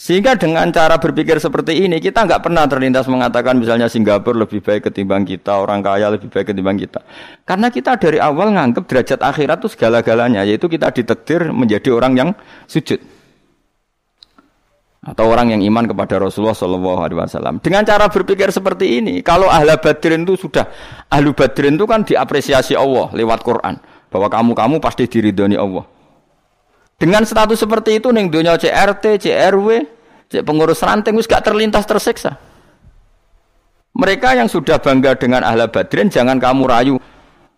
[0.01, 4.89] Sehingga dengan cara berpikir seperti ini kita nggak pernah terlintas mengatakan misalnya Singapura lebih baik
[4.89, 7.05] ketimbang kita, orang kaya lebih baik ketimbang kita.
[7.45, 12.31] Karena kita dari awal nganggap derajat akhirat itu segala-galanya, yaitu kita ditekdir menjadi orang yang
[12.65, 12.97] sujud
[15.05, 17.61] atau orang yang iman kepada Rasulullah Shallallahu Alaihi Wasallam.
[17.61, 20.65] Dengan cara berpikir seperti ini, kalau ahla badrin itu sudah
[21.13, 23.77] ahlu badrin itu kan diapresiasi Allah lewat Quran
[24.09, 26.00] bahwa kamu kamu pasti diridhoni Allah.
[27.01, 29.69] Dengan status seperti itu ning dunia CRT, CRW,
[30.29, 32.37] cek pengurus ranting wis gak terlintas tersiksa.
[33.97, 36.95] Mereka yang sudah bangga dengan ahla badrin jangan kamu rayu.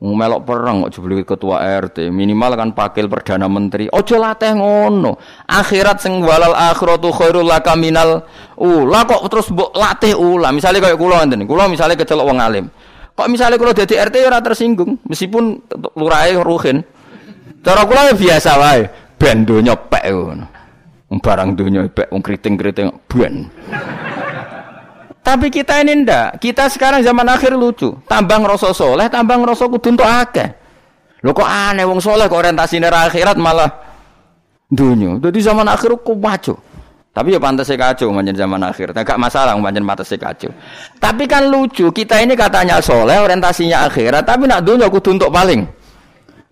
[0.03, 3.87] Melok perang kok jebul ketua RT minimal kan pakil perdana menteri.
[3.87, 5.15] Ojo latih ngono.
[5.47, 8.27] Akhirat sing walal akhiratu khairul laka minal
[8.59, 9.07] ula.
[9.07, 10.51] Kok terus mbok latih ula?
[10.51, 12.67] Misalnya kayak kula ngene kula misalnya kecelok wong alim.
[13.15, 14.99] Kok misalnya kula dadi RT ora tersinggung?
[15.07, 16.83] Meskipun lurahe ruhin.
[17.63, 20.47] Cara kula ya biasa wae ben donya pek ngono.
[21.23, 23.47] Barang donya pek wong kriting-kriting ben.
[25.23, 26.43] Tapi kita ini ndak.
[26.43, 27.95] Kita sekarang zaman akhir lucu.
[28.11, 30.51] Tambang rasa soleh, tambang rasa kudu entuk akeh.
[31.23, 33.71] Lho kok aneh wong soleh kok orientasine akhirat malah
[34.67, 35.23] dunia.
[35.23, 36.59] Jadi zaman akhir kok kacau.
[37.13, 38.91] Tapi ya pantas kacau manjen zaman akhir.
[38.91, 40.51] Tidak masalah manjen pantas kacau.
[40.99, 45.63] Tapi kan lucu, kita ini katanya soleh, orientasinya akhirat, tapi nak dunia aku untuk paling.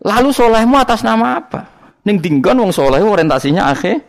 [0.04, 1.79] Lalu solehmu atas nama apa?
[2.10, 4.02] Ning dinggon wong soleh orientasinya akhir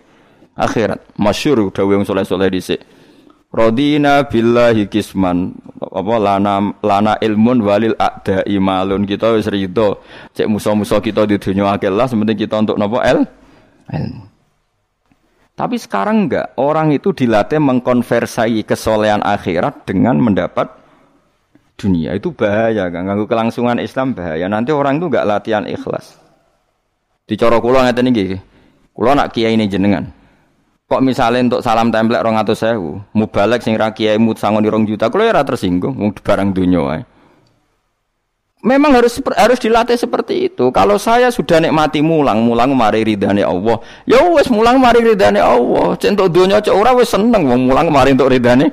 [0.57, 1.21] akhirat.
[1.21, 2.81] Masyur udah wong soleh-soleh dhisik.
[3.53, 5.53] Rodina billahi kisman.
[5.77, 10.01] Apa lana lana ilmun walil ada imalun kita wis rido
[10.33, 13.21] cek musa-musa kita di dunia akil lah sementing kita untuk nopo el?
[13.93, 14.25] Ilmu.
[15.53, 16.57] Tapi sekarang enggak.
[16.57, 20.73] Orang itu dilatih mengkonversai kesolehan akhirat dengan mendapat
[21.77, 22.17] dunia.
[22.17, 24.49] Itu bahaya kan ganggu kelangsungan Islam bahaya.
[24.49, 26.20] Nanti orang itu enggak latihan ikhlas
[27.31, 28.35] dicorok kula ngeten iki
[28.91, 30.11] kula nak kiai ini jenengan
[30.91, 34.83] Kok misalnya untuk salam template rong atau sewu, mubalek sing rakyat mut sangon di rong
[34.83, 37.07] juta, kalau ya tersinggung, mau barang dunia.
[38.59, 40.67] Memang harus harus dilatih seperti itu.
[40.75, 43.79] Kalau saya sudah nikmati mulang, mulang mari ridhani Allah.
[44.03, 45.95] Ya wes mulang mari ridhani Allah.
[45.95, 48.67] Centok dunia cek ora wes seneng wong mulang mari untuk ridhani.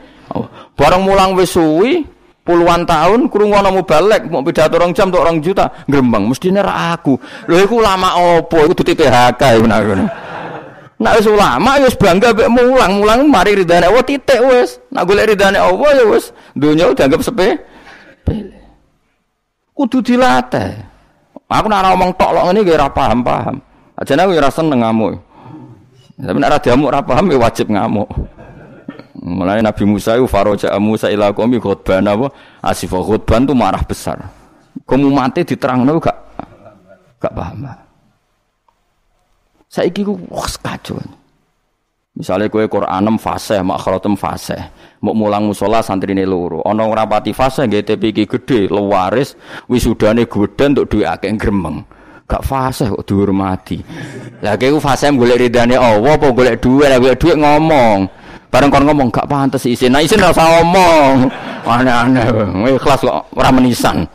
[0.75, 2.03] Barang mulang wes suwi
[2.49, 7.21] puluhan tahun krungono mubalek mau pidato rong jam untuk rong juta, grembang mestine ra aku.
[7.45, 8.65] Lho iku lama opo?
[8.65, 9.85] Iku duti PHK ya benar.
[10.99, 14.81] Nak wis ulama ya wis bangga mek mulang, mulang mari ridane Allah titik wis.
[14.89, 17.61] Nak golek ridane Allah ya wis donya dianggap sepe.
[19.77, 20.75] Kudu dilatih.
[21.47, 23.57] Aku nak ngomong tok lok ngene ora paham-paham.
[23.95, 25.21] Ajane aku ora seneng ngamuk.
[26.19, 28.09] Tapi nak ora diamuk ora paham ya wajib ngamuk.
[29.19, 32.31] Mulai Nabi Musa itu faroja Musa ila qaumi khutban apa?
[32.63, 34.31] Asifah khutban itu marah besar.
[34.87, 36.19] Kamu mati diterangno gak
[37.19, 37.67] gak paham.
[39.67, 41.03] Saiki ku wah kacau.
[42.19, 44.59] Misalnya kue Quran fase, makhratem fase,
[44.99, 46.59] mau mulang musola santri ini loro.
[46.67, 49.39] Ono rapati fase, GTP iki gede, lewaris,
[49.71, 51.87] wisudane gede untuk duit akeh gremeng.
[52.27, 53.79] Gak fase kok dihormati.
[54.43, 58.11] Lah ku fase golek ridane Allah apa golek duit, golek duit ngomong.
[58.49, 59.93] Bareng kon ngomong gak pantes isin.
[59.93, 61.29] Nah isin rasa ngomong.
[61.69, 62.27] Aneh-aneh.
[62.75, 64.09] Ikhlas kok ora menisan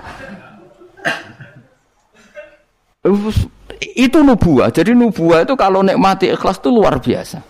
[3.93, 4.72] itu nubuah.
[4.72, 7.43] Jadi nubuah itu kalau nikmati ikhlas itu luar biasa.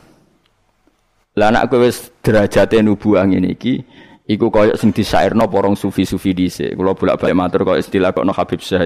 [1.34, 3.82] Lah anak wis derajate nubuah ngene iki
[4.28, 6.76] iku koyo sing disairno porong sufi-sufi dhisik.
[6.80, 8.84] Kula bolak-balik matur koyo istilah kok no Habib Syah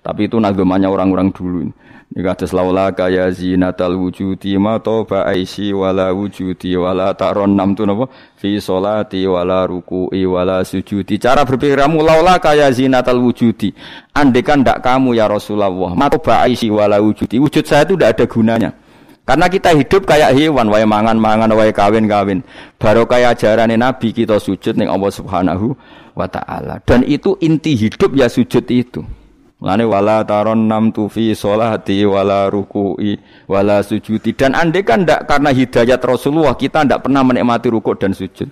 [0.00, 1.68] Tapi itu nagamanya orang-orang dulu.
[2.10, 7.86] Ini kata laula kaya zinatal wujudi ma toba aisi wala wujudi wala taron nam tu
[7.86, 11.22] napa fi solati wala ruku'i wala sujudi.
[11.22, 13.70] Cara berpikirmu laula kaya zinatal wujudi.
[14.10, 17.38] Andekan ndak kamu ya Rasulullah ma toba aisi wala wujudi.
[17.38, 18.70] Wujud saya itu tidak ada gunanya.
[19.30, 22.42] Karena kita hidup kayak hewan, wae mangan-mangan, wae kawin-kawin.
[22.82, 25.70] Baru kayak ajaran Nabi kita sujud ning Allah Subhanahu
[26.18, 26.82] wa taala.
[26.82, 29.06] Dan itu inti hidup ya sujud itu.
[29.62, 33.14] Lane wala taron nam tufi solati wala ruku'i
[33.46, 38.10] wala sujudi dan andai kan ndak karena hidayat Rasulullah kita ndak pernah menikmati rukuk dan
[38.10, 38.50] sujud.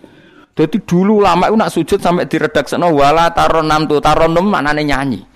[0.54, 4.86] Jadi dulu lama itu nak sujud sampai diredaksekno wala taron nam tu taron nam maknane
[4.86, 5.26] nyanyi.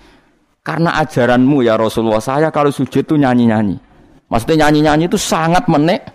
[0.63, 3.91] Karena ajaranmu ya Rasulullah saya kalau sujud itu nyanyi-nyanyi.
[4.33, 6.09] Maksudnya nyanyi-nyanyi itu sangat menek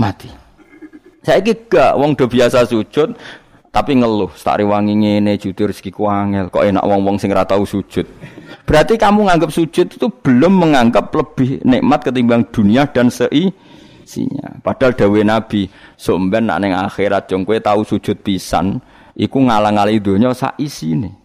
[0.00, 0.32] mati.
[1.20, 3.12] Saya gak wong do biasa sujud
[3.70, 8.02] tapi ngeluh, tak wangi ngene jujur rezeki angel, kok enak wong-wong sing ora tau sujud.
[8.66, 14.58] Berarti kamu nganggap sujud itu belum menganggap lebih nikmat ketimbang dunia dan seisinya.
[14.58, 18.82] Padahal dawe Nabi, somben nak ning akhirat jong tahu sujud pisan,
[19.14, 21.19] iku ngalang-alangi dunia sak isine.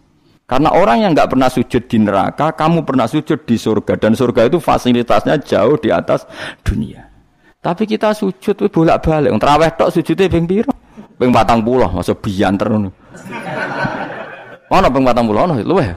[0.46, 4.46] Karena orang yang nggak pernah sujud di neraka, kamu pernah sujud di surga dan surga
[4.46, 6.22] itu fasilitasnya jauh di atas
[6.62, 7.10] dunia.
[7.58, 10.70] Tapi kita sujud bolak-balik, terawih tok sujudnya ping piro?
[11.18, 12.94] Ping patang pulau, masa bianter ngono.
[14.70, 15.90] Ono ping patang pulau, ono luweh.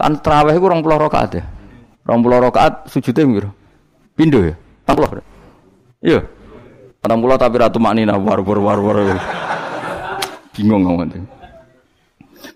[0.00, 1.44] Kan terawih iku 20 rakaat ya.
[2.08, 3.50] 20 rakaat sujudnya piro?
[4.16, 4.56] Pindho ya?
[4.88, 5.20] 40.
[6.00, 6.20] Iya.
[7.04, 8.96] 40 tapi ratu maknina war war war war.
[10.56, 11.35] Bingung ngomong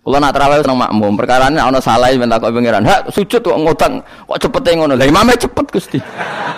[0.00, 2.84] Kalau nak terawih seneng makmum, perkara ini ana salah minta kok pengiran.
[2.84, 4.96] Hak sujud kok ngutang, kok cepet ngono.
[4.96, 5.98] Lah imamnya cepet Gusti.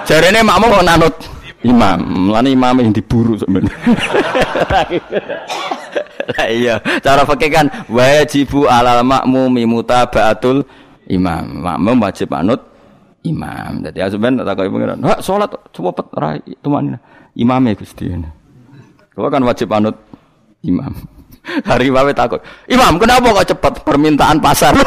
[0.06, 1.14] Jarene makmum kok nanut
[1.66, 1.98] imam.
[2.30, 3.72] Mulane imam yang diburu sebenarnya.
[6.22, 10.62] Lah iya, cara fikih kan wajibu alal makmumi mutabaatul
[11.10, 11.66] imam.
[11.66, 12.62] Makmum wajib anut
[13.26, 13.82] imam.
[13.82, 15.02] Jadi asuben tak kau pengiran.
[15.02, 16.98] Hak salat cepet ra tumanina.
[17.34, 18.06] Imame Gusti.
[19.12, 19.98] Kau kan wajib anut
[20.62, 20.94] imam.
[21.42, 22.38] Hari imam takut.
[22.70, 24.70] Imam, kenapa kok cepat permintaan pasar?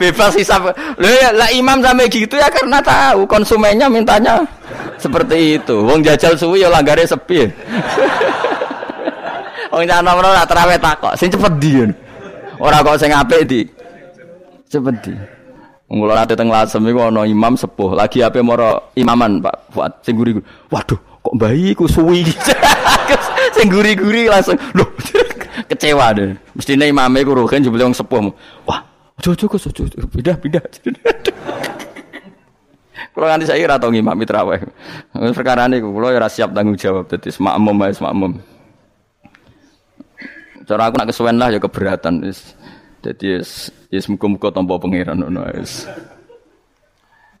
[0.00, 0.76] Bebas hisap.
[1.00, 4.44] Ya, lah imam sampai gitu ya karena tahu konsumennya mintanya
[5.00, 5.76] seperti itu.
[5.84, 7.44] Wong jajal suwi ya langgare sepi.
[9.72, 11.84] Wong nomor ora terawih takok, sing cepet di.
[12.56, 13.60] Ora kok sing apik di.
[14.68, 15.14] Cepet di.
[15.86, 20.18] Mula nate teng Lasem imam sepuh, lagi ape moro imaman Pak Fuad sing.
[20.66, 22.22] Waduh, kok bayi ku suwi.
[23.56, 24.86] sing guri-guri langsung loh
[25.70, 26.30] kecewa deh.
[26.54, 28.30] Mestine imame ku rohen jebule wong sepuh.
[28.68, 28.80] Wah,
[29.18, 29.82] ojo-ojo kok ojo.
[30.14, 30.62] Pindah-pindah.
[33.10, 34.62] Kalau nanti saya kira tahu ngimami terawih.
[35.34, 37.10] Perkara ini kalau ya siap tanggung jawab.
[37.10, 38.32] Jadi semakmum ya semakmum.
[40.66, 42.26] Cara aku nak kesuwen lah ya keberatan.
[43.02, 43.26] Jadi
[43.90, 45.22] ya semuka-muka tanpa pangeran.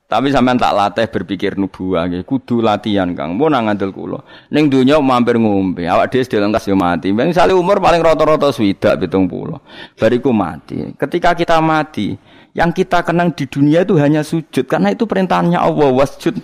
[0.06, 2.22] Tapi sampean tak latih berpikir nubuah nggih.
[2.22, 3.34] Kudu latihan, Kang.
[3.34, 4.22] Mau nang ngandel kula.
[4.54, 7.10] Ning donya mampir ngombe, awak dhewe sedhe lengkas yo mati.
[7.10, 9.58] Bang sale umur paling rata-rata swidak 70.
[9.98, 10.94] Bariku mati.
[10.94, 12.14] Ketika kita mati,
[12.54, 16.38] yang kita kenang di dunia itu hanya sujud karena itu perintahnya Allah wasjud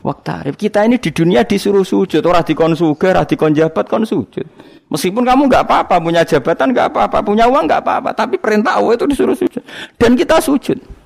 [0.00, 0.56] waktarif.
[0.56, 4.48] Kita ini di dunia disuruh sujud, orang dikon suga, orang dikon jabat kon sujud.
[4.88, 8.96] Meskipun kamu nggak apa-apa, punya jabatan nggak apa-apa, punya uang nggak apa-apa, tapi perintah Allah
[8.96, 9.60] itu disuruh sujud.
[9.96, 11.01] Dan kita sujud.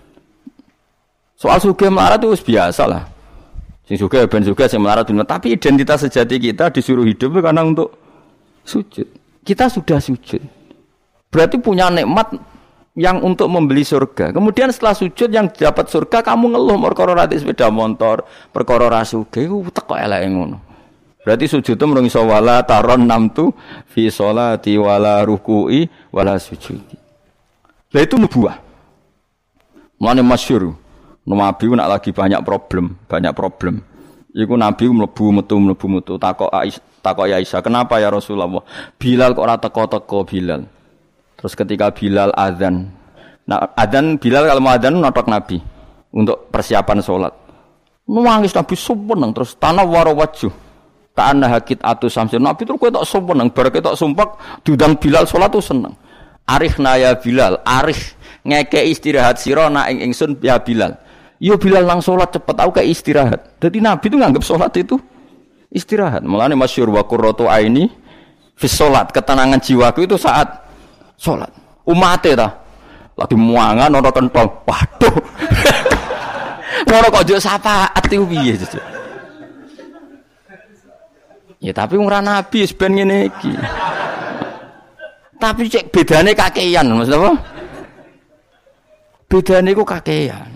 [1.36, 3.04] Soal suga melarat itu biasa lah.
[3.84, 7.92] Sing suga ben suga sing melarat tapi identitas sejati kita disuruh hidup karena untuk
[8.64, 9.06] sujud.
[9.46, 10.42] Kita sudah sujud.
[11.30, 12.34] Berarti punya nikmat
[12.96, 14.32] yang untuk membeli surga.
[14.32, 19.68] Kemudian setelah sujud yang dapat surga kamu ngeluh perkara rati sepeda motor, perkara rasuge iku
[19.68, 20.58] teko eleke ngono.
[21.20, 23.52] Berarti sujud itu merungi wala taron namtu
[23.92, 26.96] fi sholati wala ruku'i wala sujudi.
[27.92, 28.56] Lah itu nubuah.
[30.00, 30.85] Mana masyur.
[31.26, 33.82] Nabi nak lagi banyak problem, banyak problem.
[34.30, 38.62] Iku Nabi mlebu metu mlebu metu takok Aisyah, takok ya Aisyah, "Kenapa ya Rasulullah?
[38.94, 40.62] Bilal kok ora teko-teko Bilal?"
[41.34, 42.94] Terus ketika Bilal adzan,
[43.48, 45.58] nah adzan Bilal kalau mau adzan notok Nabi
[46.14, 47.34] untuk persiapan sholat.
[48.06, 50.52] Nangis Nabi sumpah terus tanah waro wajuh.
[51.16, 52.44] Ta'anna hakit atu samsin.
[52.44, 55.96] Nabi terus kue tak sumpah bar tak sumpah diundang Bilal sholat tuh seneng.
[56.46, 58.14] Arif naya Bilal, arif
[58.46, 61.05] ngeke istirahat sirona ing ingsun ya Bilal.
[61.36, 63.40] Yo Bilal nang sholat cepet, aku kayak istirahat.
[63.60, 64.96] Jadi Nabi itu nganggap sholat itu
[65.68, 66.24] istirahat.
[66.24, 67.92] Mulane masyur wa qurratu aini
[68.56, 69.12] fi sholat.
[69.12, 70.48] Ketenangan jiwaku itu saat
[71.20, 71.52] sholat.
[71.84, 72.48] Umate ta.
[73.16, 74.50] Lagi muangan ono kentong.
[74.64, 75.16] Waduh.
[76.88, 78.54] Ngono kok yo syafaat iku piye
[81.56, 83.32] Ya tapi ora nabi ben ngene.
[85.36, 87.32] Tapi cek bedane kakean maksud apa?
[89.28, 90.55] Bedane ku kakean.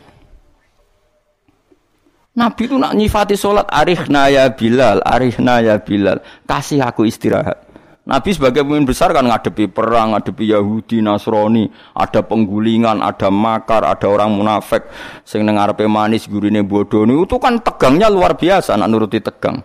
[2.41, 7.69] Nabi itu nak nyifati sholat arihna ya Bilal, arihna ya Bilal, kasih aku istirahat.
[8.09, 14.09] Nabi sebagai pemimpin besar kan ngadepi perang, ngadepi Yahudi, Nasrani, ada penggulingan, ada makar, ada
[14.09, 14.89] orang munafik
[15.23, 19.61] sing nang arepe manis gurine bodoh itu kan tegangnya luar biasa nak nuruti tegang.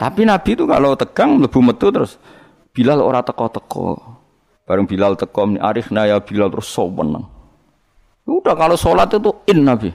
[0.00, 2.16] Tapi Nabi itu kalau tegang lebu metu terus
[2.72, 4.00] Bilal ora teko-teko.
[4.64, 7.28] Bareng Bilal teko arifna ya Bilal terus soweneng.
[8.24, 9.92] Udah kalau sholat itu in Nabi.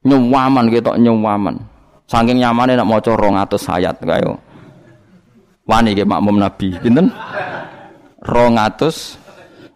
[0.00, 1.60] Nyewaman gitu nyewaman.
[2.08, 4.34] Saking nyamannya nak mau corong atau sayat kayak
[5.68, 6.74] wani ke makmum Nabi.
[6.80, 7.12] Pinten?
[8.24, 9.20] 200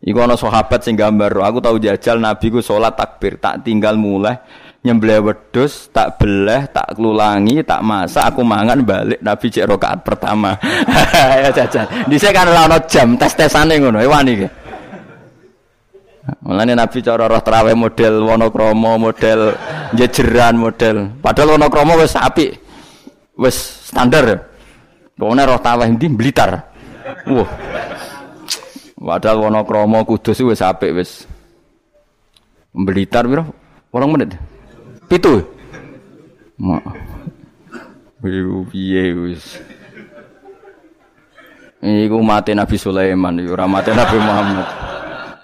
[0.05, 4.37] Iku ana sahabat sing gambar, aku tahu jajal Nabi ku salat takbir, tak tinggal mulai
[4.85, 10.53] nyembelih wedhus, tak beleh, tak kelulangi, tak masak, aku mangan balik Nabi cek rakaat pertama.
[11.41, 11.89] ya jajal.
[12.05, 14.49] Dhisik kan ora ana jam tes-tesane ngono, e wani ki.
[16.45, 19.57] Mulane Nabi cara roh traweh model Wonokromo, model
[19.97, 21.16] jejeran, model.
[21.16, 22.61] Padahal Wonokromo wis apik.
[23.32, 23.57] Wis
[23.88, 24.53] standar.
[25.16, 26.68] Pokoknya roh taweh ndi Blitar.
[27.32, 27.49] Wah.
[29.01, 31.24] Padahal Wonokromo Kudus wis apik wis.
[32.76, 33.49] Blitar piro?
[33.88, 34.36] Orang menit.
[35.09, 35.40] Pitu.
[36.61, 36.84] Mak.
[38.20, 39.64] Piye wis.
[41.84, 44.93] Iku mati Nabi Sulaiman, ora mati Nabi Muhammad.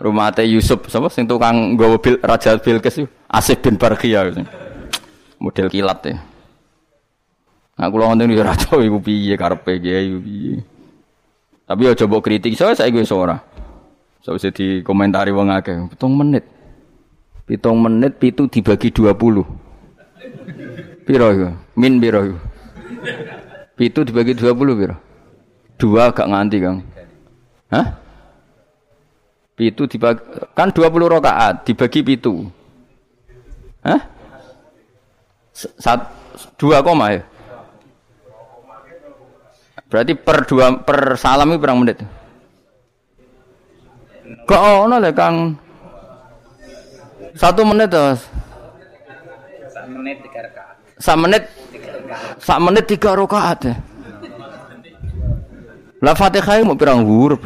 [0.01, 4.32] Rumate Yusuf sapa sing tukang nggawa bil Raja Bilqis Asif bin Barqiyah.
[5.36, 6.16] Model kilat ya.
[7.76, 10.64] Nah, kula wonten yo ora tau iku piye karepe kiai piye.
[11.68, 13.40] Tapi ya coba kritik saya saya gue ora.
[14.24, 15.88] So bisa dikomentari wong akeh.
[15.92, 16.44] Pitung menit.
[17.44, 19.16] Pitung menit pitu dibagi 20.
[21.09, 21.48] Piro iku?
[21.76, 22.38] Min piro iku?
[23.76, 24.96] Pitu dibagi 20 piro?
[25.80, 26.84] Dua gak nganti, Kang.
[27.72, 27.99] Hah?
[29.61, 30.24] Pitu dibagi
[30.56, 30.88] kan 20
[31.20, 32.48] rakaat dibagi pitu.
[33.84, 34.00] Hah?
[35.52, 36.00] Sat,
[36.56, 37.20] dua koma ya?
[39.92, 42.00] Berarti per dua per salam itu berapa menit?
[44.48, 45.52] Kok ono le Kang?
[47.36, 48.24] Satu menit terus.
[49.68, 50.76] Satu menit tiga rakaat.
[50.96, 51.42] Satu menit.
[52.40, 53.74] Satu menit tiga rakaat ya.
[56.00, 57.44] Lah Fatihah mau pirang huruf.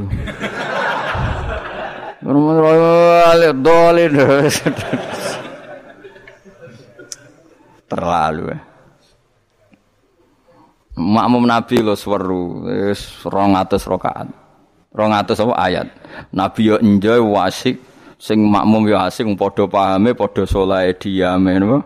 [7.92, 8.58] Terlalu ya.
[10.94, 14.28] Makmum Nabi lo seweru, wis 200 rakaat.
[14.94, 15.90] 200 apa ayat.
[16.32, 17.82] Nabi yo enjoy wasik
[18.14, 21.82] sing makmum yo asik padha pahame padha saleh diame napa.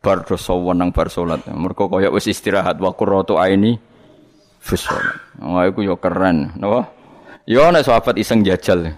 [0.00, 1.44] Bar dosa wenang bar salat.
[1.52, 3.78] Mergo kaya wis istirahat wa qurratu aini
[4.58, 5.22] fi salat.
[5.38, 6.88] Wah iku yo keren, napa?
[7.46, 8.96] Yo nek sahabat iseng jajal.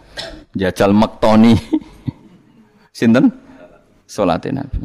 [0.56, 1.52] Jajal mektoni.
[2.96, 3.28] Sinten?
[4.08, 4.80] Salate Nabi.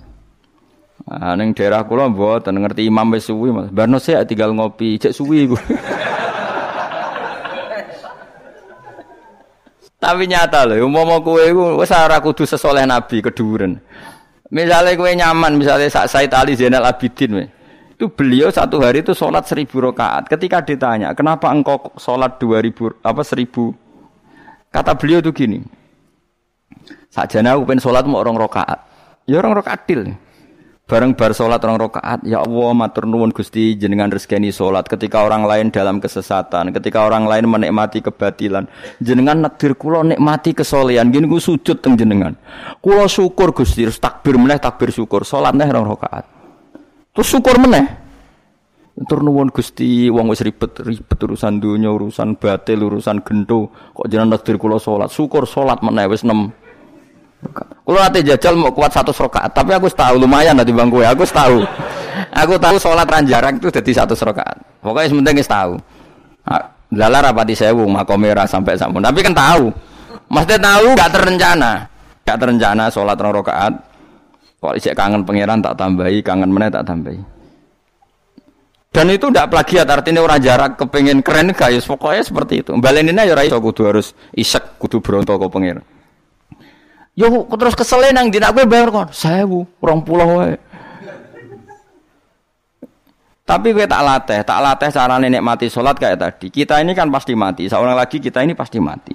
[1.04, 3.68] Ah ning daerah kula mboten ngerti imam wis suwi Mas.
[3.72, 5.58] Barno sik tinggal ngopi, cek suwi iku.
[10.04, 13.80] Tapi nyata lho, umpama kowe iku wis ora kudu sesoleh Nabi keduren.
[14.52, 17.48] Misalnya kowe nyaman, misalnya Sak Said Ali Zainal Abidin, we.
[17.94, 20.28] itu beliau satu hari itu sholat seribu rakaat.
[20.28, 23.72] Ketika ditanya, kenapa engkau sholat dua ribu apa seribu?
[24.74, 25.62] Kata beliau itu gini,
[27.14, 28.80] sajana aku pengen sholat mau orang rakaat,
[29.30, 30.18] ya orang rakaat til.
[30.84, 35.48] Bareng bar salat orang rakaat, ya Allah matur nuwun Gusti jenengan rezeki salat ketika orang
[35.48, 38.68] lain dalam kesesatan, ketika orang lain menikmati kebatilan.
[39.00, 42.36] Jenengan nakdir kula nikmati kesolehan, gini ku sujud teng jenengan.
[42.84, 46.28] Kula syukur Gusti, takbir meneh takbir syukur, salat neh orang rakaat.
[47.16, 48.03] Terus syukur meneh.
[48.94, 54.38] Tur nuwun Gusti, wong wis ribet, ribet urusan dunia, urusan batil, urusan gento, kok jenengan
[54.38, 55.10] nakdir kula salat.
[55.10, 56.64] Syukur salat meneh wis 6
[57.84, 61.04] kalau nanti jajal mau kuat satu rakaat, tapi aku tahu lumayan nanti bang gue.
[61.04, 61.60] Aku tahu,
[62.32, 64.64] aku tahu sholat ranjarang itu jadi satu rakaat.
[64.80, 65.76] Pokoknya sementing tahu.
[66.96, 69.04] Lala rapati sewu makomera sampai sampun.
[69.04, 69.68] Tapi kan tahu,
[70.32, 71.72] maksudnya tahu gak terencana,
[72.24, 73.74] gak terencana sholat rong rakaat.
[74.64, 77.20] Kalau ijek kangen pangeran tak tambahi, kangen mana tak tambahi.
[78.94, 81.82] Dan itu tidak plagiat, artinya orang jarak kepengen keren guys.
[81.90, 82.78] Pokoknya seperti itu.
[82.78, 85.86] Baleninnya ya raiso kudu harus isek, kudu berontok ke pangeran.
[87.18, 89.50] Yo terus kesel nang dina kowe bayar kon 1000,
[89.82, 90.58] 20 wae.
[93.44, 96.48] Tapi gue tak latih, tak latih cara nenek mati sholat kayak tadi.
[96.48, 99.12] Kita ini kan pasti mati, seorang lagi kita ini pasti mati.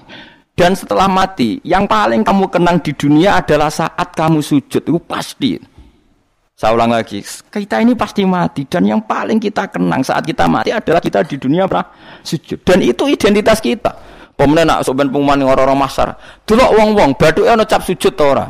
[0.53, 5.78] Dan setelah mati, yang paling kamu kenang di dunia adalah saat kamu sujud, itu pasti.
[6.59, 10.75] Saya ulang lagi, kita ini pasti mati dan yang paling kita kenang saat kita mati
[10.75, 11.87] adalah kita di dunia pernah
[12.27, 12.67] sujud.
[12.67, 13.95] Dan itu identitas kita.
[14.35, 16.19] Pemenang nak soben pengumuman orang-orang masar.
[16.43, 18.47] Delok wong-wong bathuke ana cap sujud ta ora?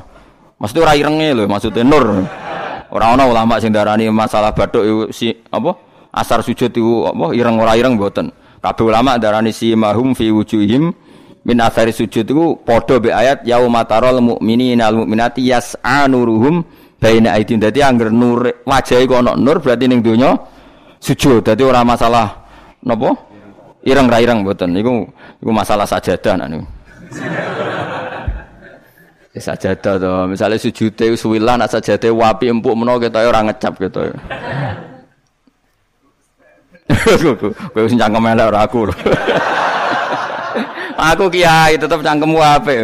[0.57, 2.25] Maksudnya ora irenge lho, maksudnya nur.
[2.89, 5.77] Ora ana ulama sing darani masalah bathuk si apa?
[6.09, 8.33] Asar sujud itu apa ireng ora ireng mboten.
[8.65, 10.97] Kabeh ulama darani si mahum fi wujuhim
[11.45, 16.65] min asari sujud itu padha be ayat yaumatarul mu'minina al mu'minati yas'a nuruhum
[16.99, 17.63] baina aidin.
[17.63, 20.35] Dadi angger nur wajahe kok ana nur berarti ning donya
[20.99, 21.43] sujud.
[21.47, 22.27] Dadi ora masalah
[22.85, 23.15] napa?
[23.87, 25.07] Ireng ra ireng mboten iku
[25.49, 26.67] masalah sajadah nak niku.
[29.37, 34.17] Ya sajadah to, misale sujude suwilan nek sajadah wapi empuk menawa ketoke ora ngecap ketoke.
[37.71, 38.89] Kowe wis cangkem elek ora aku.
[40.99, 42.79] aku kiai tetep cangkemmu apik.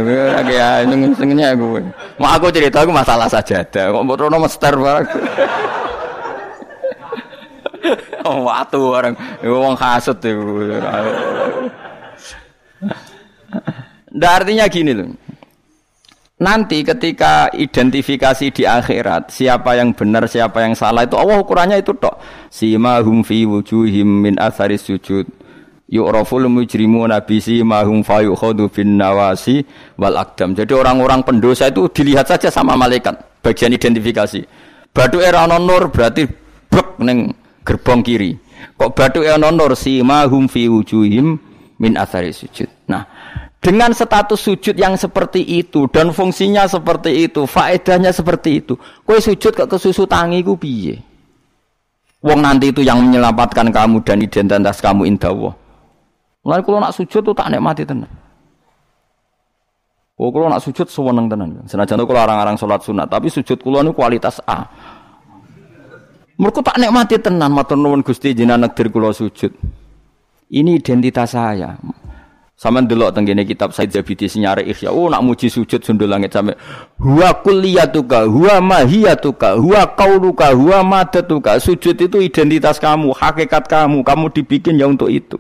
[0.47, 0.87] Kiai
[1.19, 1.83] senengnya aku.
[2.23, 3.91] Mau aku cerita aku masalah sajadah.
[3.91, 5.07] Kok mbok rono mester barang.
[8.25, 8.49] oh,
[8.95, 10.41] orang wong hasut itu.
[14.15, 15.11] Nah, artinya gini loh.
[16.35, 21.95] Nanti ketika identifikasi di akhirat siapa yang benar siapa yang salah itu Allah ukurannya itu
[21.95, 22.19] tok.
[22.51, 25.31] Sima hum fi wujuhim min atharis sujud.
[25.85, 29.61] Yu'raful mujrimuna bi sima hum fa yukhadu bin nawasi
[30.01, 30.57] wal akdam.
[30.57, 33.13] Jadi orang-orang pendosa itu dilihat saja sama malaikat
[33.45, 34.41] bagian identifikasi.
[34.97, 36.25] Batu era nur berarti
[36.73, 38.33] brek neng gerbong kiri.
[38.81, 41.37] Kok batu ana nur simahum fi wujuhim
[41.77, 42.89] min athari sujud.
[42.89, 43.05] Nah,
[43.61, 48.77] dengan status sujud yang seperti itu dan fungsinya seperti itu, faedahnya seperti itu.
[49.05, 50.97] Kowe sujud ke kesusu tangi ku piye?
[52.25, 55.55] Wong nanti itu yang menyelamatkan kamu dan identitas kamu indah Allah.
[56.45, 58.11] Mulai kalau nak sujud tuh tak nikmati tenan.
[60.15, 61.65] Oh, kalau nak sujud sewenang tenan.
[61.67, 64.69] Senajan itu kalau orang-orang sholat sunat, tapi sujud kulo ini kualitas A.
[66.37, 69.51] Mereka tak nikmati tenan matur nuwun Gusti jenengan negdir kula sujud.
[70.53, 71.81] Ini identitas saya.
[72.55, 74.95] Sama delok tenggene kitab Said Zabidi senyare Ihya.
[74.95, 76.55] Oh nak muji sujud sundul langit sampe
[77.03, 81.59] huwa kulliyatuka, huwa mahiyatuka, huwa qauluka, huwa madatuka.
[81.59, 84.07] Sujud itu identitas kamu, hakikat kamu.
[84.07, 85.35] Kamu dibikin ya untuk itu.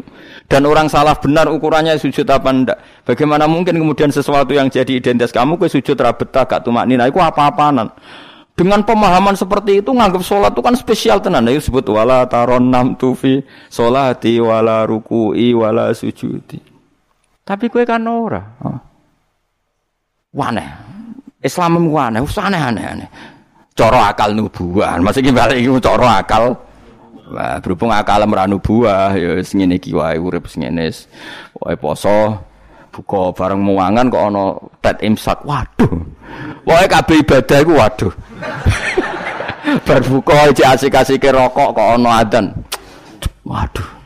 [0.50, 3.06] Dan orang salah benar ukurannya sujud apa ndak.
[3.06, 7.22] Bagaimana mungkin kemudian sesuatu yang jadi identitas kamu ke sujud rabetah gak tumak nina iku
[7.22, 7.94] apa-apaanan.
[8.58, 11.46] Dengan pemahaman seperti itu nganggap sholat itu kan spesial tenan.
[11.46, 16.73] Itu sebut wala taron nam tufi sholati wala ruku'i wala sujudi.
[17.44, 18.40] Tapi kue kan ora.
[20.32, 20.68] Waneh.
[21.44, 23.08] Islam ku aneh, wis aneh-aneh.
[23.76, 24.96] Cara akal nubuah.
[24.96, 26.56] Maksudnya balik iku cara akal
[27.24, 30.44] Wah, berhubung akal meranu buah, ya wis ngene iki wae urip.
[31.56, 32.36] Wae poso,
[32.92, 34.44] buka bareng muangan kok ana
[34.84, 35.40] tet imsak.
[35.48, 36.04] Waduh.
[36.68, 38.12] Wae kabeh ibadah iku waduh.
[39.88, 42.52] Bar buka iki asik-asike rokok kok ana adzan.
[43.48, 44.03] Waduh.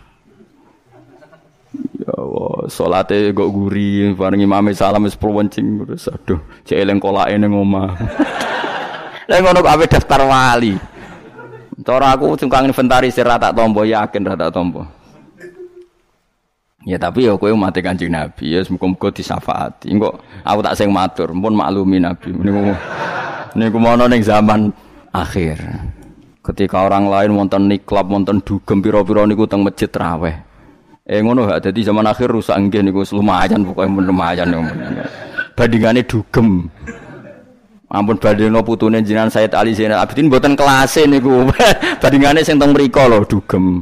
[1.99, 7.34] Ya Allah, salate kok guri, bareng imame salam wis wencing terus aduh, cek eling kolake
[7.34, 7.90] ning omah.
[9.28, 10.78] Lah ngono daftar wali.
[11.82, 14.86] Cara aku tukang inventarisir rata tombo yakin rata tombo.
[16.86, 19.92] Ya tapi ya kowe mati Kanjeng Nabi ya muga-muga disafaati.
[19.92, 22.32] Engko aku tak sing matur, pun maklumi Nabi.
[22.32, 22.72] Niku
[23.59, 24.72] niku mono ning zaman
[25.12, 25.61] akhir.
[26.40, 30.47] Ketika orang lain wonten niklab, wonten dugem pira-pira niku teng masjid raweh.
[31.09, 34.52] Eh ngono gak dadi zaman akhir rusak nggih niku lumayan pokoke lumayan.
[35.56, 36.68] Bandingane dugem.
[37.88, 41.48] Ampun badheno putune jenengan Said Ali Zainal Abidin mboten kelase niku.
[42.04, 43.80] bandingane sing teng mriku lho dugem.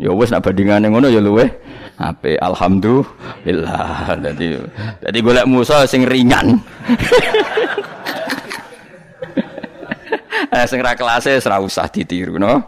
[0.00, 1.52] Ya wis nak bandingane ngono ya luweh
[2.00, 2.40] apik.
[2.40, 4.16] Alhamdulillah.
[4.24, 4.56] Dadi
[5.04, 6.56] dadi golek musa sing ringan.
[10.56, 12.64] eh sing ra kelase ora usah ditiru no.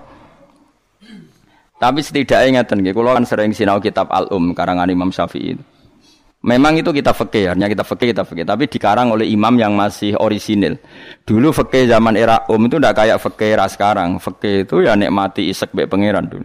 [1.85, 5.53] Tapi setidaknya ngeten nggih kula kan sering sinau kitab Al-Um karangan Imam Syafi'i.
[6.41, 8.49] Memang itu kita fakir, hanya kita fakir, kita fakir.
[8.49, 10.80] Tapi dikarang oleh imam yang masih orisinil.
[11.28, 14.16] Dulu fakir zaman era um itu tidak kayak fakir sekarang.
[14.16, 16.45] Fakir itu ya nikmati isek be pangeran dulu.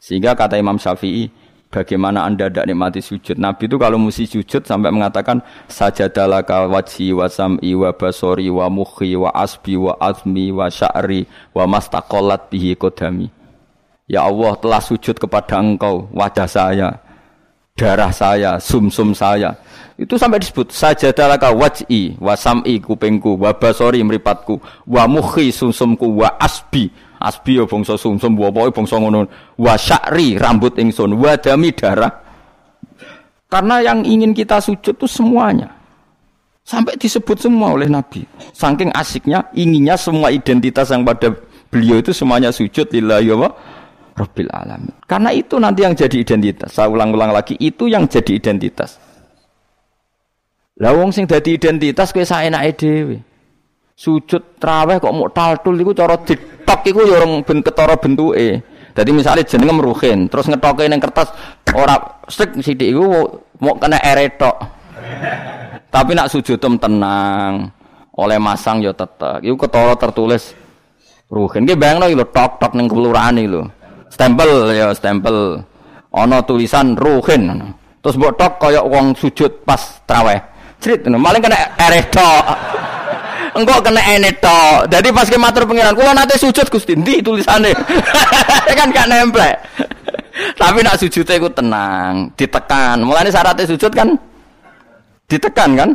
[0.00, 1.28] Sehingga kata Imam Syafi'i,
[1.68, 3.36] bagaimana anda tidak nikmati sujud?
[3.36, 9.12] Nabi itu kalau mesti sujud sampai mengatakan sajadalaka wajhi wa sam'i wa basori wa mukhi
[9.12, 13.43] wa asbi wa azmi wa sya'ri wa mastaqallat bihi kodami.
[14.04, 16.88] Ya Allah telah sujud kepada engkau wajah saya,
[17.72, 19.56] darah saya, sumsum -sum saya.
[19.94, 24.58] Itu sampai disebut saja dalaka waj'i wa sam'i kupingku wa basori mripatku
[24.90, 26.90] wa mukhi sumsumku wa asbi.
[27.22, 29.24] Asbi ya bangsa sumsum wa pokoke bangsa ngono.
[29.56, 32.10] Wa sya'ri rambut ingsun wa dami darah.
[33.48, 35.70] Karena yang ingin kita sujud itu semuanya.
[36.66, 38.26] Sampai disebut semua oleh Nabi.
[38.52, 41.30] Saking asiknya inginnya semua identitas yang pada
[41.70, 43.48] beliau itu semuanya sujud lillahi wa
[44.14, 44.94] Rabbil alamin.
[45.10, 46.70] Karena itu nanti yang jadi identitas.
[46.70, 49.02] Saya ulang-ulang lagi, itu yang jadi identitas.
[50.74, 53.18] Lah sing dadi identitas kowe saenake dhewe.
[53.94, 58.58] Sujud traweh kok mau taltul iku cara ditok iku ya orang ben ketara bentuke.
[58.94, 61.30] Dadi misalnya jenenge Ruhin, terus ngetoke ning kertas
[61.74, 61.98] ora
[62.30, 63.06] sik sithik iku
[63.62, 64.54] mau kena eretok.
[65.94, 67.70] Tapi nak sujud tenang,
[68.18, 69.46] oleh masang ya tetep.
[69.46, 70.58] Iku ketara tertulis
[71.30, 71.66] Ruhin.
[71.66, 73.62] Ki bayangno lho tok-tok ning kelurahan iki lho
[74.14, 75.58] stempel ya stempel.
[76.14, 77.74] Ana tulisan ruhin.
[77.98, 80.38] Terus mbok tok kaya wong sujud pas traweh.
[80.78, 82.44] Crit maling kena ereh tok.
[83.54, 84.34] Kena ene
[84.90, 86.98] jadi pas ke matur pengiran kula nate sujud Gusti.
[86.98, 87.70] Ndi tulisane?
[88.78, 89.46] Kan gak nempel
[90.60, 92.98] tapi nak sujudnya itu tenang ditekan.
[93.02, 94.08] Mulane syaratnya sujud kan?
[95.30, 95.90] Ditekan kan?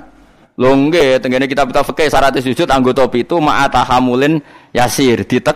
[0.59, 4.43] Longge, tenggene kita kita fikih syaratnya sujud anggota itu ma'atahamulin
[4.75, 5.23] yasir.
[5.23, 5.55] Ditek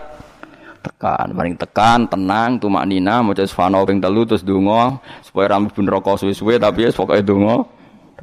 [1.04, 1.26] tekan.
[1.36, 6.24] Paling tekan tenang tumak nina mau sfano ping telu terus dungo supaya rambut pun rokok
[6.24, 7.68] suwe-suwe tapi ya pokoknya dungo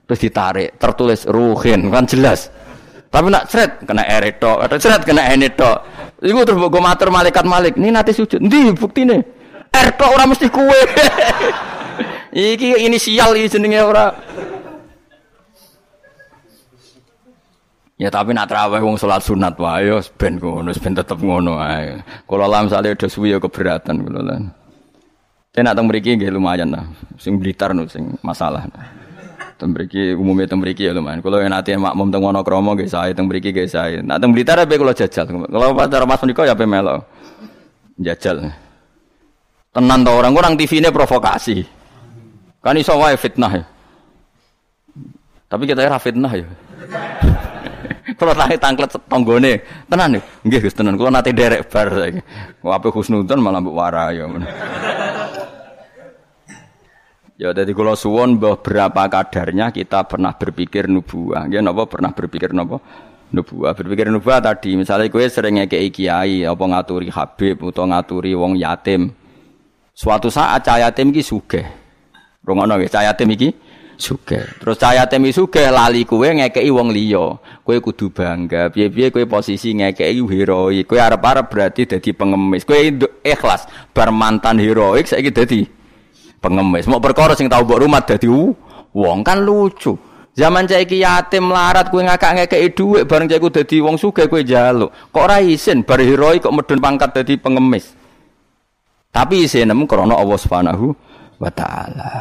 [0.10, 2.50] terus ditarik tertulis ruhin kan jelas.
[3.12, 5.84] Tapi nak seret kena ereto atau seret kena eneto
[6.24, 9.20] itu terus gue matur malaikat malik ini nanti sujud nih bukti nih
[9.74, 10.80] erto orang mesti kue
[12.56, 14.14] iki inisial ini jenenge orang
[18.02, 22.02] Ya tapi nak terawih wong salat sunat wae yo ben ngono, ben tetep ngono ae.
[22.26, 24.50] Kula lam sale do suwi yo keberatan kula lan.
[25.54, 26.82] Ten nak teng mriki nggih lumayan lah.
[27.22, 28.66] Sing Blitar no sing masalah.
[29.62, 31.22] Teng mriki umume teng mriki ya lumayan.
[31.22, 34.02] Kula yen ate makmum teng Wonokromo nggih sae teng mriki nggih sae.
[34.02, 35.30] Nak teng Blitar ape kula jajal.
[35.30, 37.06] Kula pacar Mas menika ya ape melo.
[38.02, 38.50] Jajal.
[39.78, 41.62] Tenan to orang orang TV ini provokasi.
[42.66, 43.64] Kan iso wae fitnah ya.
[45.54, 46.50] Tapi kita ora fitnah ya.
[48.22, 49.54] Kalau tangke tangklet tonggone,
[49.90, 50.94] tenan nih, nggih Gus tenan.
[50.94, 52.22] Kalau nanti derek bar saiki.
[52.62, 54.30] Wape husnudon malah mbok warai ya.
[57.42, 61.50] Ya jadi kalau suwon berapa kadarnya kita pernah berpikir nubuah.
[61.50, 62.78] Ya napa pernah berpikir napa?
[63.34, 63.74] Nubuah.
[63.74, 69.10] Berpikir nubuah tadi misalnya kue sering ngekei kiai apa ngaturi habib atau ngaturi wong yatim.
[69.98, 71.66] Suatu saat cah yatim iki sugih.
[72.46, 73.50] Rungono nggih, cah yatim iki
[74.02, 74.42] sugih.
[74.58, 77.38] Terus cahaya temi sugih lali kue ngekei wong liya.
[77.62, 78.74] Kue kudu bangga.
[78.74, 80.90] Piye-piye kue posisi ngekei heroik.
[80.90, 82.66] Kue arep-arep berarti dadi pengemis.
[82.66, 82.90] Kue
[83.22, 85.62] ikhlas bar mantan heroik saiki dadi
[86.42, 86.90] pengemis.
[86.90, 88.26] Mau perkara sing tau mbok rumah dadi
[88.92, 89.94] wong kan lucu.
[90.32, 94.26] Zaman cah iki yatim melarat kowe ngakak ngekeki dhuwit bareng cah iku dadi wong sugih
[94.26, 94.90] kowe njaluk.
[95.14, 97.94] Kok ora isin bar heroi kok medun pangkat dadi pengemis.
[99.12, 101.11] Tapi isin nemu krana Allah Subhanahu
[101.42, 102.14] wa taala.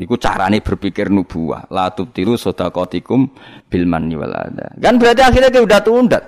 [0.00, 1.68] Iku carane berpikir nubuah.
[1.68, 3.20] La tubtilu sedaqatikum
[3.68, 4.72] bil manni wal adha.
[4.80, 6.24] Kan berarti akhirnya kowe udah tundat.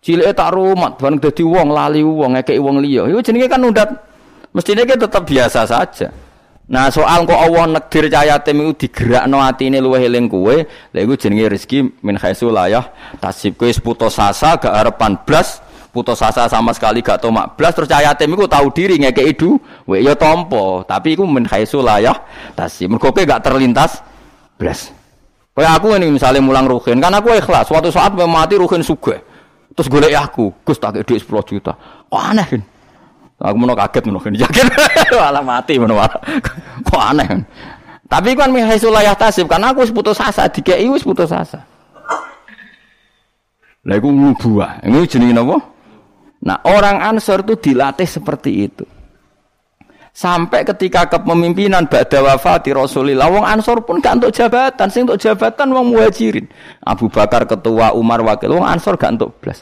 [0.00, 3.04] Cilike tak rumat bareng dadi wong lali wong ngekeki wong liya.
[3.12, 3.90] Iku jenenge kan undat.
[4.56, 6.08] Mestinya kita tetap biasa saja.
[6.66, 11.14] Nah soal kok Allah negdir cahaya tim itu digerakno atine luwih eling kowe, lha iku
[11.14, 12.90] jenenge rezeki min khaisu layah
[13.22, 15.62] tasib kowe putus asa gak arepan blas,
[15.96, 20.04] putus asa sama sekali gak tomak blas terus cahaya tim iku tahu diri ngekeki duwe
[20.04, 22.12] ya tampa, tapi iku min khaisu layah
[22.52, 22.92] tasib.
[22.92, 24.04] Mergo gak terlintas
[24.60, 24.92] blas.
[25.56, 27.64] Kayak aku ini misalnya mulang ruhin, kan aku ikhlas.
[27.64, 29.16] Suatu saat mati ruhin sugih.
[29.72, 31.72] Terus golek aku, Gus tak duit 10 juta.
[32.12, 32.60] Kok aneh kan?
[33.36, 34.66] Aku mau kaget mau yakin
[35.12, 36.00] malah mati mau
[36.84, 37.44] kok aneh.
[38.08, 41.60] Tapi kan mihai sulayah tasib karena aku putus asa dikei wis putus asa.
[43.86, 44.82] Lah iku nubuah.
[44.82, 45.75] Ini jenenge napa?
[46.46, 48.86] Nah, orang Ansor itu dilatih seperti itu.
[50.16, 55.74] Sampai ketika kepemimpinan ba'da wafati Rasulullah, wong Ansor pun gak untuk jabatan, sing untuk jabatan
[55.74, 56.46] wong Muhajirin.
[56.86, 59.60] Abu Bakar ketua, Umar wakil, wong Ansor gak untuk belas.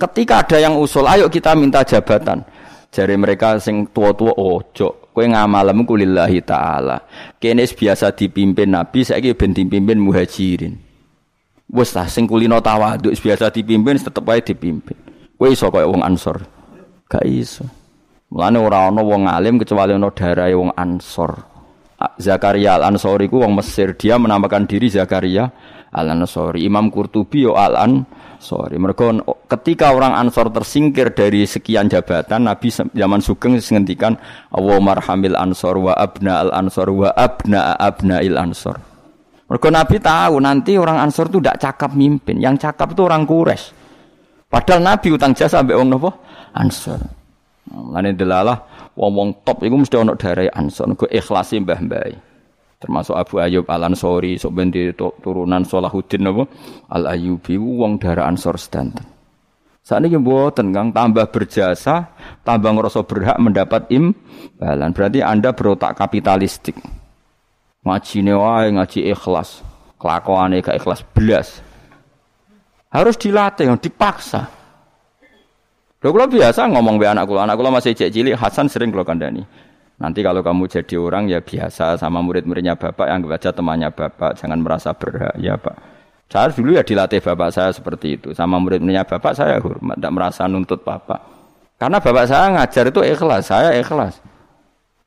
[0.00, 2.42] Ketika ada yang usul, ayo kita minta jabatan.
[2.90, 5.12] Jari mereka sing tua-tua ojo.
[5.12, 7.04] Kowe ngamalem ku lillahi taala.
[7.40, 10.76] Kene biasa dipimpin Nabi, saiki ben dipimpin muhajirin.
[11.72, 15.15] Wes sing kulino tawaduk biasa dipimpin tetep wae dipimpin.
[15.36, 16.42] Kowe iso kaya wong Ansor.
[17.06, 17.64] Gak iso.
[18.32, 21.54] Mulane ora ana wong alim kecuali ana darahe wong Ansor.
[22.20, 25.48] Zakaria Al-Ansori ku wong Mesir, dia menamakan diri Zakaria
[25.96, 26.68] Al-Ansori.
[26.68, 29.16] Imam Qurtubi yo Al-Ansori Sorry, mereka
[29.48, 34.20] ketika orang Ansor tersingkir dari sekian jabatan, Nabi zaman Sugeng menghentikan
[34.52, 38.76] Allah marhamil Ansor wa abna al Ansor wa abna abna il Ansor.
[39.46, 43.85] Mereka Nabi tahu nanti orang Ansor itu tidak cakap mimpin, yang cakap itu orang Quraisy.
[44.46, 46.10] Padahal Nabi utang jasa sampai orang nopo?
[46.54, 47.02] Ansor.
[47.66, 52.36] Lain delalah wong top itu mesti ono dari Ansor, gue ikhlasin mbah-mbah
[52.76, 56.44] termasuk Abu Ayyub Al Ansori sok ben turunan Salahuddin apa
[56.92, 59.04] Al Ayyubi wong darah Ansor sedanten.
[59.86, 62.10] Saat ini mboten kang tambah berjasa
[62.42, 64.90] tambah ngerasa berhak mendapat imbalan.
[64.90, 66.74] Berarti anda berotak kapitalistik.
[67.86, 69.62] Ngaji wae ngaji ikhlas.
[69.96, 71.65] Kelakuan gak ikhlas belas
[72.96, 74.56] harus dilatih dipaksa
[76.06, 79.42] Lho kula biasa ngomong be anak kula, anak masih cek cilik Hasan sering kula kandani.
[79.96, 84.60] Nanti kalau kamu jadi orang ya biasa sama murid-muridnya bapak yang baca temannya bapak, jangan
[84.60, 85.74] merasa berhak ya pak.
[86.28, 90.44] Saya dulu ya dilatih bapak saya seperti itu, sama murid-muridnya bapak saya hormat, tidak merasa
[90.46, 91.18] nuntut bapak.
[91.80, 94.20] Karena bapak saya ngajar itu ikhlas, saya ikhlas.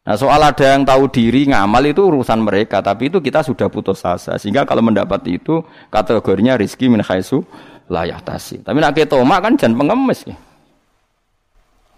[0.10, 4.02] Nah soal ada yang tahu diri ngamal itu urusan mereka, tapi itu kita sudah putus
[4.02, 4.42] asa.
[4.42, 5.62] Sehingga kalau mendapat itu
[5.94, 7.46] kategorinya rizki min khaisu
[7.90, 8.62] layak tasi.
[8.62, 10.38] Tapi nak ketoma kan jangan pengemis ya.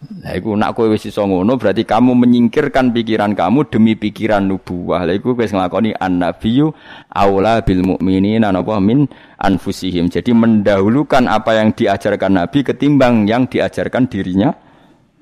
[0.01, 5.05] Lah iku nak kowe wis iso berarti kamu menyingkirkan pikiran kamu demi pikiran nubuwah.
[5.05, 6.73] Lah iku wis nglakoni annabiyyu
[7.13, 9.05] aula bil mukminina napa min
[9.37, 10.09] anfusihim.
[10.09, 14.49] Jadi mendahulukan apa yang diajarkan Nabi ketimbang yang diajarkan dirinya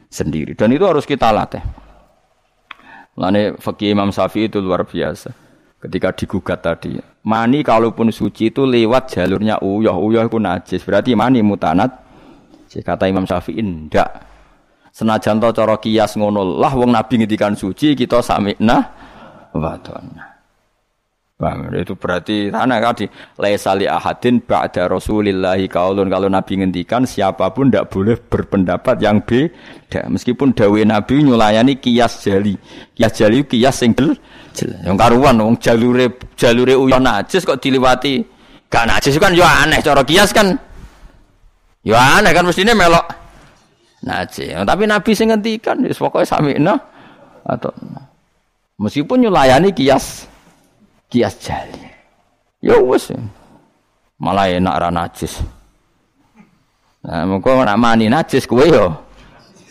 [0.08, 0.56] sendiri.
[0.56, 1.60] Dan itu harus kita latih.
[3.20, 5.49] Lane fakih Imam Syafi'i itu luar biasa.
[5.80, 10.84] Ketika digugat tadi, mani kalaupun suci itu lewat jalurnya uyah, uyah itu najis.
[10.84, 11.92] Berarti mani mutanat.
[12.70, 14.30] Kata Imam Syafi'i, ndak
[15.00, 18.78] Senajan to cara kias ngono lah wong nabi ngendikan suci kita sami'na
[19.56, 19.74] wa
[21.40, 23.08] Bang, itu berarti tanah kadi
[23.40, 29.24] laisa li ahadin ba'da Rasulillahi kaulun kalau Nabi ngendikan siapa pun tidak boleh berpendapat yang
[29.24, 32.60] beda meskipun dawe Nabi nyulayani kias jali.
[32.92, 33.96] Kias jali kias sing
[34.84, 38.20] yang karuan wong jalure jalure uyon najis kok diliwati
[38.68, 40.60] gak najis kan yo aneh cara kias kan.
[41.88, 43.08] Yo aneh kan mestine melok
[44.04, 44.60] najis.
[44.60, 47.72] Tapi Nabi sing ngendikan wis pokoke atau
[48.76, 50.29] meskipun nyulayani kias
[51.10, 51.90] kias jali.
[52.62, 53.12] Ya wis.
[54.20, 55.42] Malah enak ra najis.
[57.00, 58.92] Nah, mengko nak mani najis kowe yo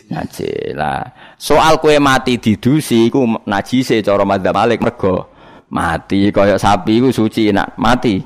[0.09, 1.05] najis lah.
[1.37, 5.29] Soal kowe mati didusi iku najise cara madzhab Malik mergo
[5.69, 8.17] mati kaya sapi iku suci nak mati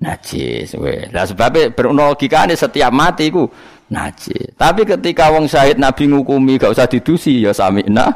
[0.00, 0.96] najis kowe.
[1.12, 3.44] Lah sebabnya berlogikane setiap mati iku
[3.92, 4.56] najis.
[4.56, 8.08] Tapi ketika wong syahid Nabi ngukumi gak usah didusi ya sami'na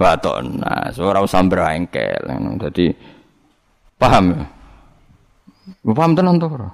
[0.00, 0.88] wa ta'na.
[0.96, 2.24] Ora usah brengkel.
[2.64, 3.17] Jadi
[3.98, 4.46] paham ya?
[5.92, 6.70] Paham tenan to ora?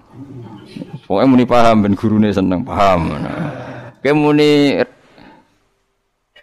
[1.27, 3.17] Muni paham ben gurune seneng paham.
[4.05, 4.79] Kayak muni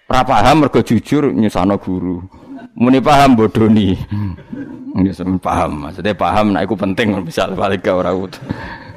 [0.09, 2.19] ora paham mergo jujur nyusano guru.
[2.75, 3.95] Muni paham bodoni.
[4.91, 8.43] Ya paham, maksudnya paham nek iku penting misal balik ora kudu.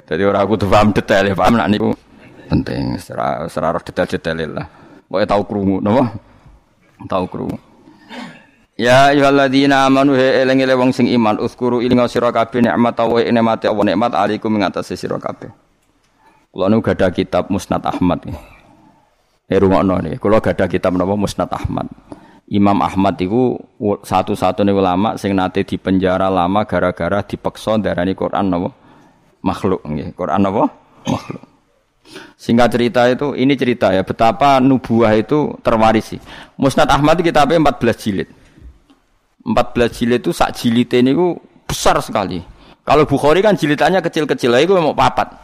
[0.02, 1.94] Dadi ora kudu paham detail, ya paham nek niku
[2.50, 2.98] penting.
[2.98, 4.66] Secara detail-detail lah.
[5.06, 6.10] Pokoke tau krungu napa?
[7.06, 7.54] Tau krungu.
[8.74, 13.70] Ya ayyuhalladzina amanu he eling-eling wong sing iman uskuru ilinga sira kabeh nikmat wa nikmate
[13.70, 15.46] Allah nikmat alaikum ing atase sira kabeh.
[16.50, 18.26] Kula nu gadah kitab Musnad Ahmad.
[19.46, 21.86] Eh rungokno nih, kula gadah kitab napa Musnad Ahmad.
[22.50, 23.54] Imam Ahmad itu
[24.02, 28.74] satu-satunya ulama sing nate di penjara lama gara-gara dipaksa darani Quran napa
[29.46, 30.18] makhluk nggih.
[30.18, 30.66] Quran napa?
[31.06, 31.42] Makhluk.
[32.36, 36.20] Singkat cerita itu, ini cerita ya, betapa nubuah itu terwarisi.
[36.58, 38.28] Musnad Ahmad kitabnya 14 jilid.
[39.44, 41.36] 14 jilid itu sak jilid ini ku
[41.68, 42.40] besar sekali.
[42.84, 45.40] Kalau Bukhari kan jilidannya kecil-kecil, itu mau papat.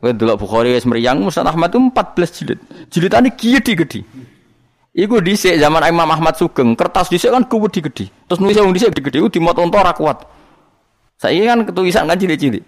[0.00, 2.58] Kowe delok Bukhari wis mriyang Musnad Ahmad itu 14 jilid.
[2.92, 4.04] Jilidane gede-gede.
[4.94, 8.12] Iku dhisik zaman Imam Ahmad Sugeng, kertas dhisik kan gede-gede.
[8.28, 10.24] Terus nulis wong dhisik gede-gede iku dimot ora kuat.
[11.16, 12.64] Saiki kan ketulisan kan cilik-cilik.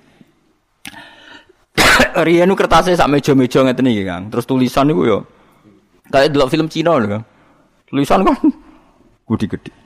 [2.26, 4.32] Riyen kertasnya sak meja-meja ngeten iki, Kang.
[4.32, 5.18] Terus tulisan niku yo
[6.08, 7.24] kayak delok film Cina lho, Kang.
[7.88, 8.36] Tulisan kan
[9.28, 9.85] gede-gede.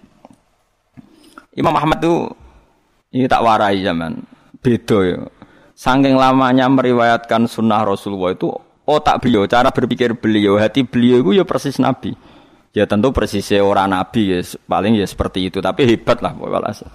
[1.54, 2.30] Imam Ahmad itu
[3.10, 4.22] ini tak warai zaman
[4.60, 5.18] beda ya.
[5.74, 8.52] Saking lamanya meriwayatkan sunnah Rasulullah itu
[8.84, 12.12] otak beliau, cara berpikir beliau, hati beliau itu ya persis Nabi.
[12.70, 14.38] Ya tentu persis orang Nabi ya,
[14.68, 15.58] paling ya seperti itu.
[15.58, 16.86] Tapi hebat lah walhasil.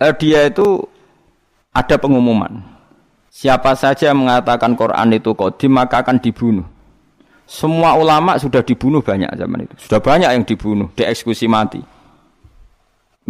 [0.00, 0.84] Eh, dia itu
[1.70, 2.60] ada pengumuman.
[3.30, 6.66] Siapa saja yang mengatakan Quran itu kodim maka akan dibunuh.
[7.46, 9.74] Semua ulama sudah dibunuh banyak zaman itu.
[9.86, 11.80] Sudah banyak yang dibunuh, dieksekusi mati.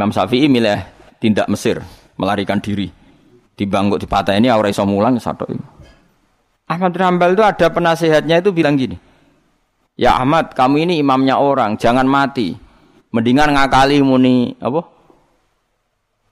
[0.00, 0.80] Imam Syafi'i milih
[1.20, 1.84] tindak Mesir,
[2.16, 2.88] melarikan diri.
[3.52, 5.60] Di bangkuk di patah ini aura iso mulang satu ini.
[6.64, 8.96] Ahmad bin Hanbal itu ada penasehatnya itu bilang gini.
[10.00, 12.56] Ya Ahmad, kamu ini imamnya orang, jangan mati.
[13.12, 14.80] Mendingan ngakali muni apa?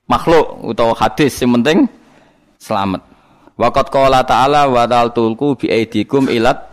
[0.09, 1.85] Makhluk atau hadis yang penting
[2.57, 3.05] selamat.
[3.61, 6.73] Waqat qala ta'ala wa tulku bi aidikum ilat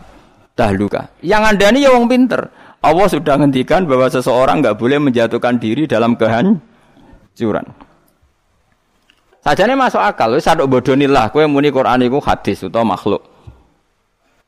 [0.56, 1.12] dahluka.
[1.20, 2.48] Yang anda ini ya wong pinter.
[2.80, 6.56] Allah sudah ngendikan bahwa seseorang nggak boleh menjatuhkan diri dalam kehan
[7.36, 7.66] curan.
[9.44, 13.22] Sajane masuk akal, wis sadok bodonilah kowe muni Quran iku hadis utawa makhluk.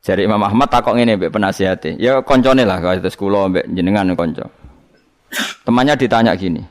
[0.03, 1.95] Jari Imam Ahmad takok ngene mbek penasihate.
[1.95, 4.51] Ya koncone lah kalau itu kula mbek jenengan konco.
[5.63, 6.65] Temannya ditanya gini.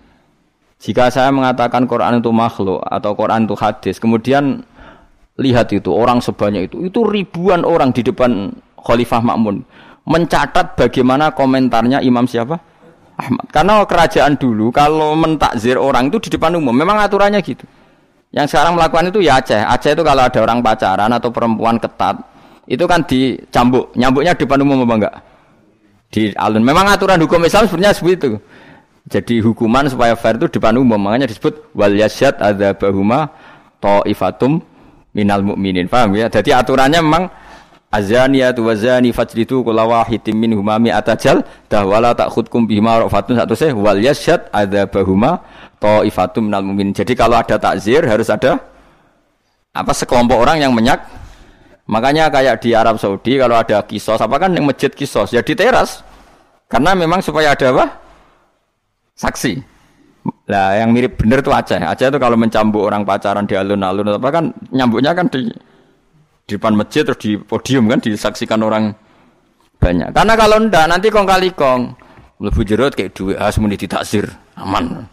[0.79, 4.63] Jika saya mengatakan Quran itu makhluk atau Quran itu hadis, kemudian
[5.39, 9.63] lihat itu orang sebanyak itu, itu ribuan orang di depan Khalifah Makmun
[10.09, 12.57] mencatat bagaimana komentarnya Imam siapa?
[13.19, 13.47] Ahmad.
[13.51, 17.67] Karena kerajaan dulu kalau mentakzir orang itu di depan umum, memang aturannya gitu.
[18.31, 19.59] Yang sekarang melakukan itu ya Aceh.
[19.59, 22.23] Aceh itu kalau ada orang pacaran atau perempuan ketat,
[22.69, 23.91] itu kan dicambuk.
[23.99, 25.15] Nyambuknya di depan umum apa enggak?
[26.15, 26.63] Di alun.
[26.63, 28.31] Memang aturan hukum Islam sebenarnya seperti itu.
[29.09, 31.01] Jadi hukuman supaya fair itu di depan umum.
[31.01, 33.33] Makanya disebut wal yasyad ada bahuma
[33.81, 34.61] ta'ifatum
[35.17, 35.89] minal mukminin.
[35.89, 36.29] Paham ya?
[36.29, 37.33] Jadi aturannya memang
[37.89, 40.37] Azaniyatu wazani fajlitu kula wahidin
[41.73, 45.41] dah wala ta'khudkum bihima rafatun satu seh wal yasyad adzabahuma
[45.81, 46.93] ta'ifatum minal mu'minin.
[46.93, 48.61] Jadi kalau ada takzir harus ada
[49.73, 51.01] apa sekelompok orang yang menyak
[51.89, 55.57] Makanya kayak di Arab Saudi kalau ada kisos apa kan yang masjid kisos ya di
[55.57, 56.05] teras.
[56.69, 57.85] Karena memang supaya ada apa?
[59.17, 59.57] Saksi.
[60.53, 61.81] Lah yang mirip bener tuh Aceh.
[61.81, 65.49] Aceh itu kalau mencambuk orang pacaran di alun-alun apa kan nyambuknya kan di
[66.49, 68.97] di depan masjid terus di podium kan disaksikan orang
[69.77, 70.17] banyak.
[70.17, 71.93] Karena kalau ndak nanti kong kali kong
[72.41, 74.25] lebih jerut kayak duit harus muni ditaksir
[74.57, 75.05] aman.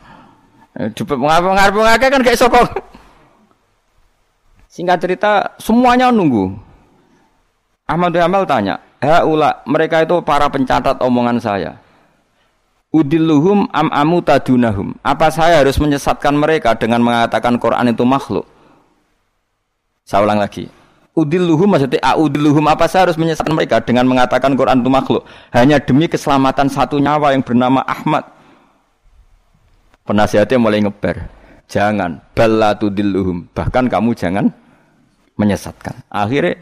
[0.95, 2.67] Cepet mengapa mengapa mengapa kan kayak sokong.
[4.71, 6.55] Singkat cerita semuanya nunggu.
[7.86, 11.77] Ahmad Hamal tanya, Haula mereka itu para pencatat omongan saya.
[12.95, 14.95] Udilluhum am amu tadunahum.
[15.03, 18.47] Apa saya harus menyesatkan mereka dengan mengatakan Quran itu makhluk?
[20.07, 20.84] Saya ulang lagi
[21.16, 25.24] udilluhum maksudnya audilluhum apa saya harus menyesatkan mereka dengan mengatakan Quran itu makhluk?
[25.55, 28.28] Hanya demi keselamatan satu nyawa yang bernama Ahmad.
[30.05, 31.26] Penasihatnya mulai ngeber
[31.66, 34.53] jangan ballatudilluhum bahkan kamu jangan
[35.39, 36.05] menyesatkan.
[36.11, 36.61] Akhirnya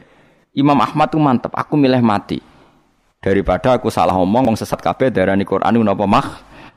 [0.56, 2.40] Imam Ahmad itu mantap aku milih mati.
[3.20, 6.28] Daripada aku salah ngomong ngomong sesat kabeh darani Quran itu apa mah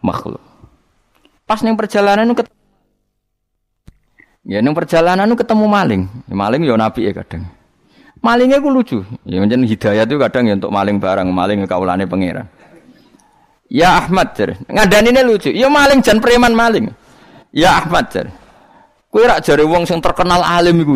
[0.03, 0.43] makhluk.
[1.47, 2.43] Pas neng perjalanan itu
[4.47, 6.03] Ya neng perjalanan ketemu maling.
[6.31, 7.51] Maling ya nabi ya kadang.
[8.25, 8.99] Malingnya ku lucu.
[9.29, 12.49] Ya macam hidayah itu kadang ya untuk maling barang, maling kaulane pangeran.
[13.67, 14.55] Ya Ahmad jar.
[14.57, 15.51] ini lucu.
[15.51, 16.91] Ya maling jan preman maling.
[17.51, 18.31] Ya Ahmad jar.
[19.11, 20.95] Kowe rak jare wong sing terkenal alim iku.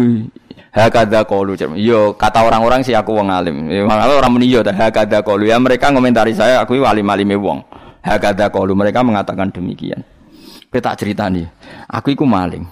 [0.71, 1.71] Hakada qalu jar.
[1.75, 3.67] Yo kata orang-orang sih aku wong alim.
[3.71, 5.51] Ya orang muni yo hakada qalu.
[5.51, 7.63] Ya mereka ngomentari saya aku wali malime wong.
[8.01, 10.01] Hakada qalu mereka mengatakan demikian.
[10.71, 11.51] Kita cerita nih,
[11.91, 12.63] aku iku maling.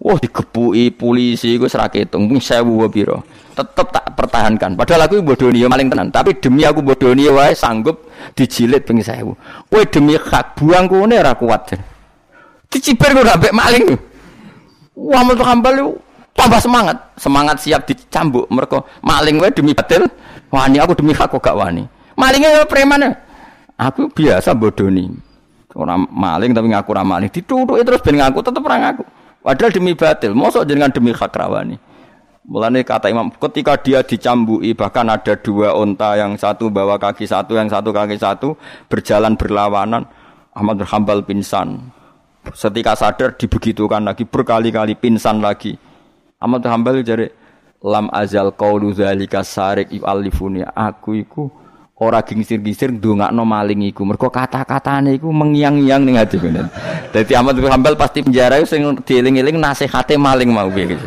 [0.00, 3.20] Wah digepuki polisi iku ora ketung, mung 1000 piro.
[3.52, 4.72] Tetep tak pertahankan.
[4.72, 9.68] Padahal aku bodoni maling tenan, tapi demi aku bodoni wae sanggup dijilid ping 1000.
[9.68, 11.76] Kowe demi hak buang kene ora kuat.
[12.72, 13.84] Dicibir kok ambek maling.
[14.96, 15.76] Wah metu kambal
[16.32, 20.08] tambah semangat, semangat siap dicambuk mereka maling wae demi batil.
[20.48, 21.84] Wani aku demi hak kok gak wani.
[22.16, 23.12] Malingnya preman.
[23.76, 25.12] Aku biasa bodoni.
[25.76, 27.28] Orang maling tapi ngaku ramah maling.
[27.28, 29.04] Dituduh terus ben ngaku tetep ora ngaku.
[29.40, 31.80] Padahal demi batil, mosok dengan demi hak rawani.
[32.44, 37.56] Mulane kata Imam, ketika dia dicambui bahkan ada dua onta yang satu bawa kaki satu,
[37.56, 38.56] yang satu kaki satu
[38.88, 40.04] berjalan berlawanan.
[40.50, 41.94] Ahmad bin Hambal pingsan.
[42.52, 45.78] Setika sadar dibegitukan lagi berkali-kali pingsan lagi.
[46.42, 47.30] Ahmad bin Hambal jadi
[47.80, 51.48] lam azal qaulu zalika sarik yu'allifuni aku iku
[52.00, 56.64] ora gingsir-gingsir ndongakno maling iku mergo kata-katane iku mengiang-iang ning ati ngene.
[57.12, 61.06] Dadi Ahmad bin Hambal pasti penjara sing dieling-eling nasihate maling mau piye gitu.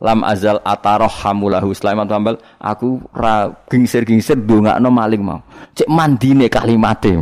[0.00, 5.44] Lam azal ataroh hamulahu Sulaiman Hambal aku ra gingsir-gingsir ndongakno maling mau.
[5.76, 7.20] Cek mandine kalimate.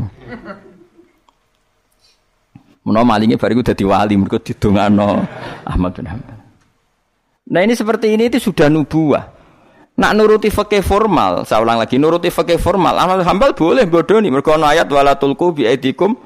[2.87, 5.27] Menawa malingnya bariku dadi wali mergo didongakno
[5.67, 6.39] Ahmad bin Hambal.
[7.51, 9.44] Nah ini seperti ini itu sudah nubuah.
[9.95, 14.27] Nak nuruti fakih formal, saya ulang lagi, nuruti fakih formal, amal hambal boleh bodoh nih.
[14.27, 16.19] Mereka ayat wala tulku bi aidikum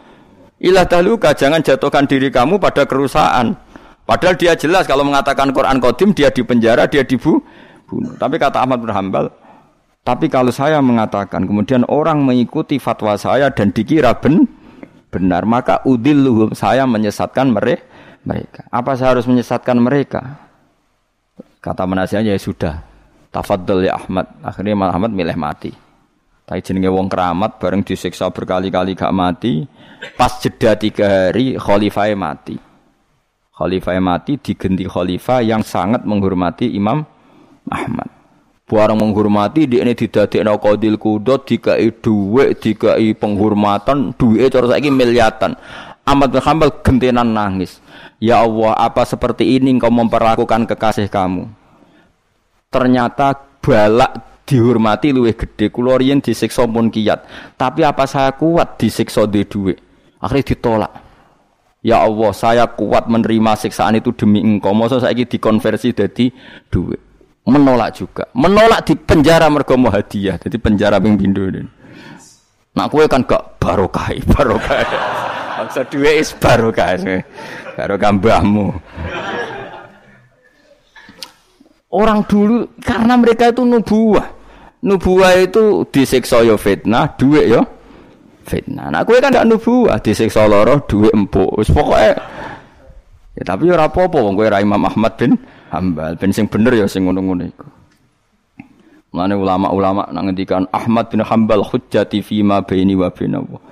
[0.56, 3.60] ilah tahluka, jangan jatuhkan diri kamu pada kerusakan.
[4.08, 7.44] Padahal dia jelas kalau mengatakan Quran Qadim dia dipenjara, dia dibunuh.
[8.16, 9.28] Tapi kata Ahmad bin Hambal,
[10.00, 14.48] tapi kalau saya mengatakan kemudian orang mengikuti fatwa saya dan dikira ben,
[15.12, 18.64] benar, maka udil saya menyesatkan mereka.
[18.72, 20.40] Apa saya harus menyesatkan mereka?
[21.60, 22.87] Kata penasihatnya ya sudah,
[23.28, 24.26] Tafadhol ya Ahmad.
[24.40, 25.72] Akhirnya Imam Ahmad milih mati.
[26.48, 29.68] Tapi jenenge wong keramat bareng disiksa berkali-kali gak mati.
[30.16, 32.56] Pas jeda tiga hari khalifah mati.
[33.52, 37.04] Khalifah mati digenti khalifah yang sangat menghormati Imam
[37.68, 38.08] Ahmad.
[38.68, 45.56] Barang menghormati di ini didadekno qadil kudot dikai dhuwit, dikai penghormatan, duwike cara saiki miliatan.
[46.04, 47.80] Ahmad bin Hanbal gentenan nangis.
[48.20, 51.57] Ya Allah, apa seperti ini engkau memperlakukan kekasih kamu?
[52.68, 55.68] Ternyata balak dihormati luwih gede.
[55.68, 57.52] Kula riyen disiksa pun kiat.
[57.56, 59.76] Tapi apa saya kuat disiksa di duit
[60.20, 60.92] akhirnya ditolak.
[61.84, 64.72] Ya Allah saya kuat menerima siksaan itu demi engkau.
[64.72, 66.26] Masa saya dikonversi jadi
[66.68, 67.00] duit
[67.48, 68.28] menolak juga.
[68.36, 71.48] Menolak di penjara mergo hadiah jadi penjara ping pindho
[72.78, 74.86] nak kue kan gak barokah barokah.
[75.58, 76.94] Maksud duit is barokah
[77.74, 78.70] barokah mbahmu
[81.88, 84.28] Orang dulu karena mereka itu nubuah.
[84.84, 87.64] Nubuah itu disiksa yo fitnah, duit yo
[88.44, 88.92] fitnah.
[88.92, 91.64] Nah, kowe kan gak nubuah, disiksa loro, duit empuk.
[91.72, 92.16] Pokoke
[93.38, 95.38] Ya tapi ora apa-apa wong Imam Ahmad bin
[95.70, 97.66] Hambal, ben sing bener ya sing ngono-ngono iku.
[99.14, 103.62] Ulama-ulama nang ngendikan Ahmad bin Hambal hujjati fi ma baini wa baina wa.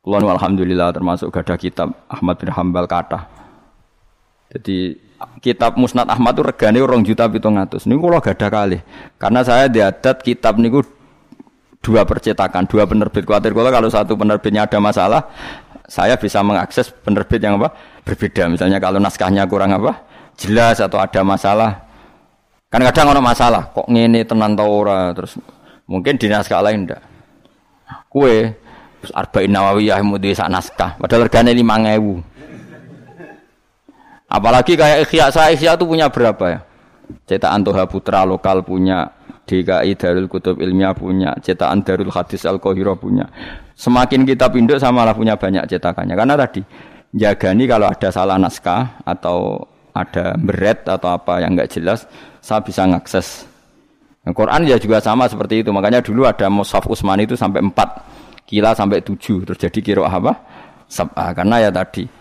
[0.00, 3.28] Kulo alhamdulillah termasuk gadah kitab Ahmad bin Hambal kata.
[4.56, 4.96] Jadi
[5.42, 7.86] kitab Musnad Ahmad itu regane orang juta pitung atus.
[7.86, 8.78] Ini kalau gak kali.
[9.18, 10.82] Karena saya diadat kitab niku
[11.82, 13.26] dua percetakan, dua penerbit.
[13.26, 15.26] Khawatir kalau kalau satu penerbitnya ada masalah,
[15.88, 18.46] saya bisa mengakses penerbit yang apa berbeda.
[18.50, 20.06] Misalnya kalau naskahnya kurang apa
[20.38, 21.88] jelas atau ada masalah.
[22.68, 25.40] Kan kadang orang masalah, kok ngene tenan ta ora terus
[25.88, 27.00] mungkin di naskah lain ndak.
[28.12, 28.52] Kue
[29.08, 32.37] Arba'in Nawawiyah di naskah, padahal regane 5000.
[34.28, 36.60] Apalagi kayak Ikhya saya Ikhya itu punya berapa ya?
[37.24, 39.08] Cetakan Toha Putra lokal punya,
[39.48, 43.24] DKI Darul Kutub Ilmiah punya, cetakan Darul Hadis Al Qahira punya.
[43.72, 46.12] Semakin kita pinduk sama lah punya banyak cetakannya.
[46.12, 46.60] Karena tadi
[47.16, 49.64] jagani kalau ada salah naskah atau
[49.96, 52.04] ada beret atau apa yang nggak jelas,
[52.44, 53.48] saya bisa ngakses.
[54.28, 55.72] Nah, Quran ya juga sama seperti itu.
[55.72, 60.36] Makanya dulu ada Mushaf Usmani itu sampai 4 kila sampai 7 terjadi kiro apa?
[60.84, 62.17] Sabah karena ya tadi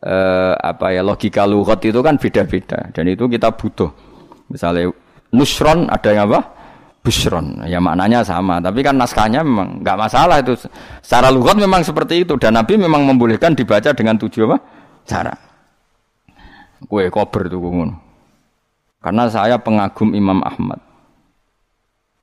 [0.00, 3.90] eh, apa ya logika lugat itu kan beda-beda dan itu kita butuh.
[4.50, 4.90] Misalnya
[5.30, 6.40] nusron ada yang apa?
[7.00, 7.64] Busron.
[7.64, 10.52] Ya maknanya sama, tapi kan naskahnya memang nggak masalah itu.
[11.00, 14.58] Secara lugat memang seperti itu dan Nabi memang membolehkan dibaca dengan tujuh apa?
[15.08, 15.32] Cara.
[16.84, 17.96] Kue kober tuh ngono.
[19.00, 20.80] Karena saya pengagum Imam Ahmad.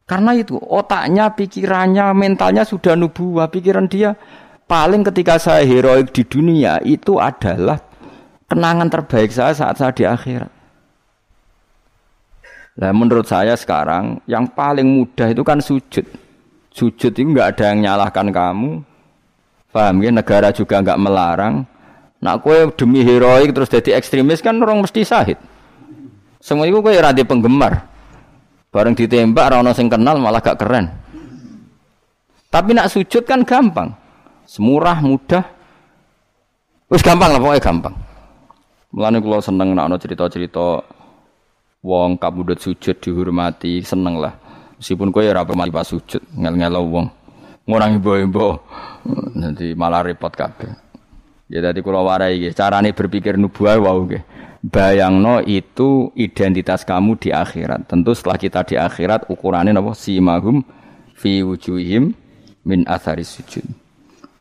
[0.08, 3.52] Karena itu otaknya, pikirannya, mentalnya sudah nubuah.
[3.52, 4.16] Pikiran dia
[4.68, 7.80] paling ketika saya heroik di dunia itu adalah
[8.52, 10.52] kenangan terbaik saya saat saya di akhirat.
[12.78, 16.06] Nah, menurut saya sekarang yang paling mudah itu kan sujud.
[16.70, 18.86] Sujud itu nggak ada yang nyalahkan kamu.
[19.74, 20.14] Paham ya?
[20.14, 21.66] Negara juga nggak melarang.
[22.22, 25.42] Nak kue demi heroik terus jadi ekstremis kan orang mesti sahid.
[26.38, 27.90] Semua itu kue rada penggemar.
[28.70, 30.92] Bareng ditembak orang sing kenal malah gak keren.
[32.54, 33.90] Tapi nak sujud kan gampang.
[34.48, 35.44] Semurah, mudah.
[36.88, 37.96] Wis gampang lah pokoknya gampang.
[38.96, 40.88] Mulane kula seneng nek ana cerita-cerita
[41.84, 44.32] wong kabudut sujud dihormati, seneng lah.
[44.80, 47.08] Meskipun kowe ora pernah pas sujud, ngel-ngelo wong.
[47.68, 48.56] Ngurang ibu-ibu.
[49.36, 50.72] Nanti malah repot kabeh.
[51.52, 54.24] Ya tadi kula warai iki, carane berpikir nubuah wow nggih.
[54.64, 57.92] Bayangno itu identitas kamu di akhirat.
[57.92, 60.64] Tentu setelah kita di akhirat ukurannya napa simahum
[61.16, 62.16] fi wujuhim
[62.64, 63.87] min athari sujud.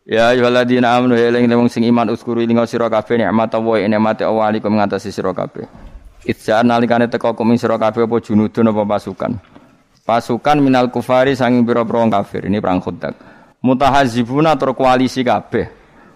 [0.06, 4.22] Ya ayyuhalladzina amanu ya eling wong sing iman uskuru ing sira kabeh nikmat Allah nikmate
[4.22, 5.66] Allah alikum ngatasi sira kabeh.
[6.22, 9.34] Itsa nalikane teka kum sira kabeh apa junudun apa pasukan.
[10.06, 12.46] Pasukan minal kufari sanging pira-pira kafir.
[12.46, 13.18] Ini perang Khandaq.
[13.58, 15.66] Mutahazibuna tur koalisi kabeh.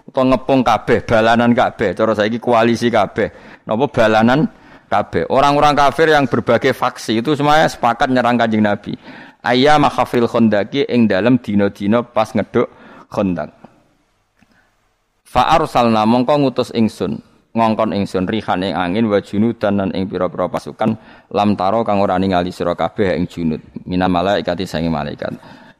[0.07, 1.91] Utawa ngepung kabeh, balanan kabeh.
[1.91, 3.59] Cara saiki koalisi kabeh.
[3.67, 4.47] Napa balanan
[4.87, 5.27] kabeh.
[5.27, 8.95] Orang-orang kafir yang berbagai faksi itu semuanya sepakat nyerang Kanjeng Nabi.
[9.43, 12.71] Ayyama khafril khandaqi ing dalem dina-dina pas ngeduk
[13.11, 13.60] khandaq.
[15.31, 17.23] Fa arsalna mongko ngutus ingsun
[17.55, 20.99] ngongkon ingsun rihan ing angin wa junudan lan ing pira-pira pasukan
[21.31, 25.31] lam taro kang ora ningali sira kabeh ing junud mina malaikati sange malaikat.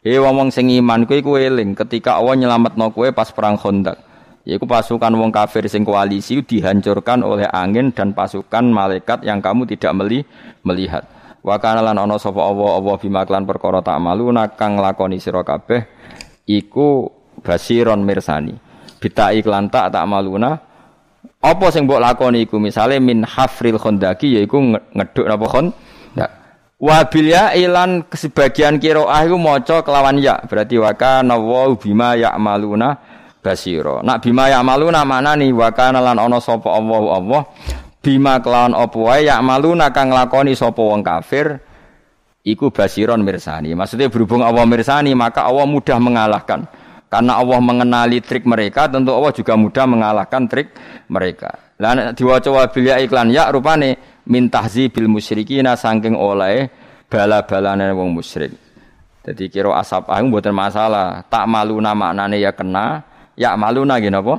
[0.08, 4.00] He wong sing iman kuwi kuwi eling ketika Allah nyelametno kowe pas perang Khandaq.
[4.48, 9.92] Yaiku pasukan wong kafir sing koalisi dihancurkan oleh angin dan pasukan malaikat yang kamu tidak
[10.00, 10.24] meli
[10.64, 11.04] melihat.
[11.44, 15.44] Wa kana lan ana sapa Allah Allah bima klan perkara tak malu kang lakoni sira
[15.44, 15.84] kabeh
[16.48, 17.12] iku
[17.44, 18.71] basiron mirsani.
[19.02, 20.54] Bita iklan tak maluna
[21.42, 24.62] apa sing mbok lakoni iku misale min hafril khondaki yaiku
[24.94, 25.74] ngeduk napa khon
[26.14, 26.30] ya.
[26.78, 32.14] Wa bil ya ilan sebagian qiraah iku maca kelawan ya berarti wa kana wa bima
[32.14, 32.94] ya'maluna
[33.42, 34.06] basira.
[34.06, 37.42] Nak bima ya'maluna maknani wa kana lan ana sapa Allah Allah
[38.06, 41.58] bima kelawan apa wae yak malu kang nglakoni sapa wong kafir
[42.46, 43.74] iku basiron mirsani.
[43.74, 46.70] Maksudnya berhubung Allah mirsani maka Allah mudah mengalahkan.
[47.12, 50.72] Karena Allah mengenali trik mereka, tentu Allah juga mudah mengalahkan trik
[51.12, 51.60] mereka.
[51.76, 54.00] Lah diwaca wabil ya iklan ya rupane
[54.32, 56.72] min tahzibil musyrikina saking oleh
[57.12, 58.56] bala-balane wong musyrik.
[59.28, 61.28] Jadi kira asap agung buatan masalah.
[61.28, 63.04] Tak malu nama maknane ya kena,
[63.36, 64.36] ya maluna gini apa?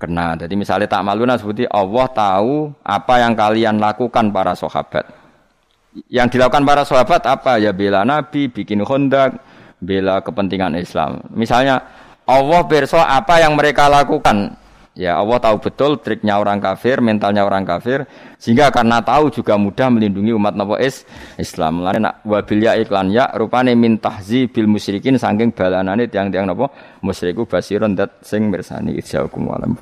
[0.00, 0.32] kena.
[0.40, 5.04] Jadi misalnya tak maluna seperti Allah tahu apa yang kalian lakukan para sahabat.
[6.08, 7.60] Yang dilakukan para sahabat apa?
[7.60, 9.36] Ya bela Nabi, bikin kondak,
[9.76, 11.20] bela kepentingan Islam.
[11.36, 11.84] Misalnya
[12.30, 14.54] Allah berso apa yang mereka lakukan.
[14.94, 18.10] Ya Allah tahu betul triknya orang kafir, mentalnya orang kafir,
[18.42, 21.06] sehingga karena tahu juga mudah melindungi umat Nabi is
[21.38, 21.80] Islam.
[21.86, 26.68] Lain nak wabilya iklan ya rupane min tahzi bil musyrikin saking balanane tiang-tiang napa
[27.06, 29.78] musyriku basiron dat sing mirsani isyaukum walam.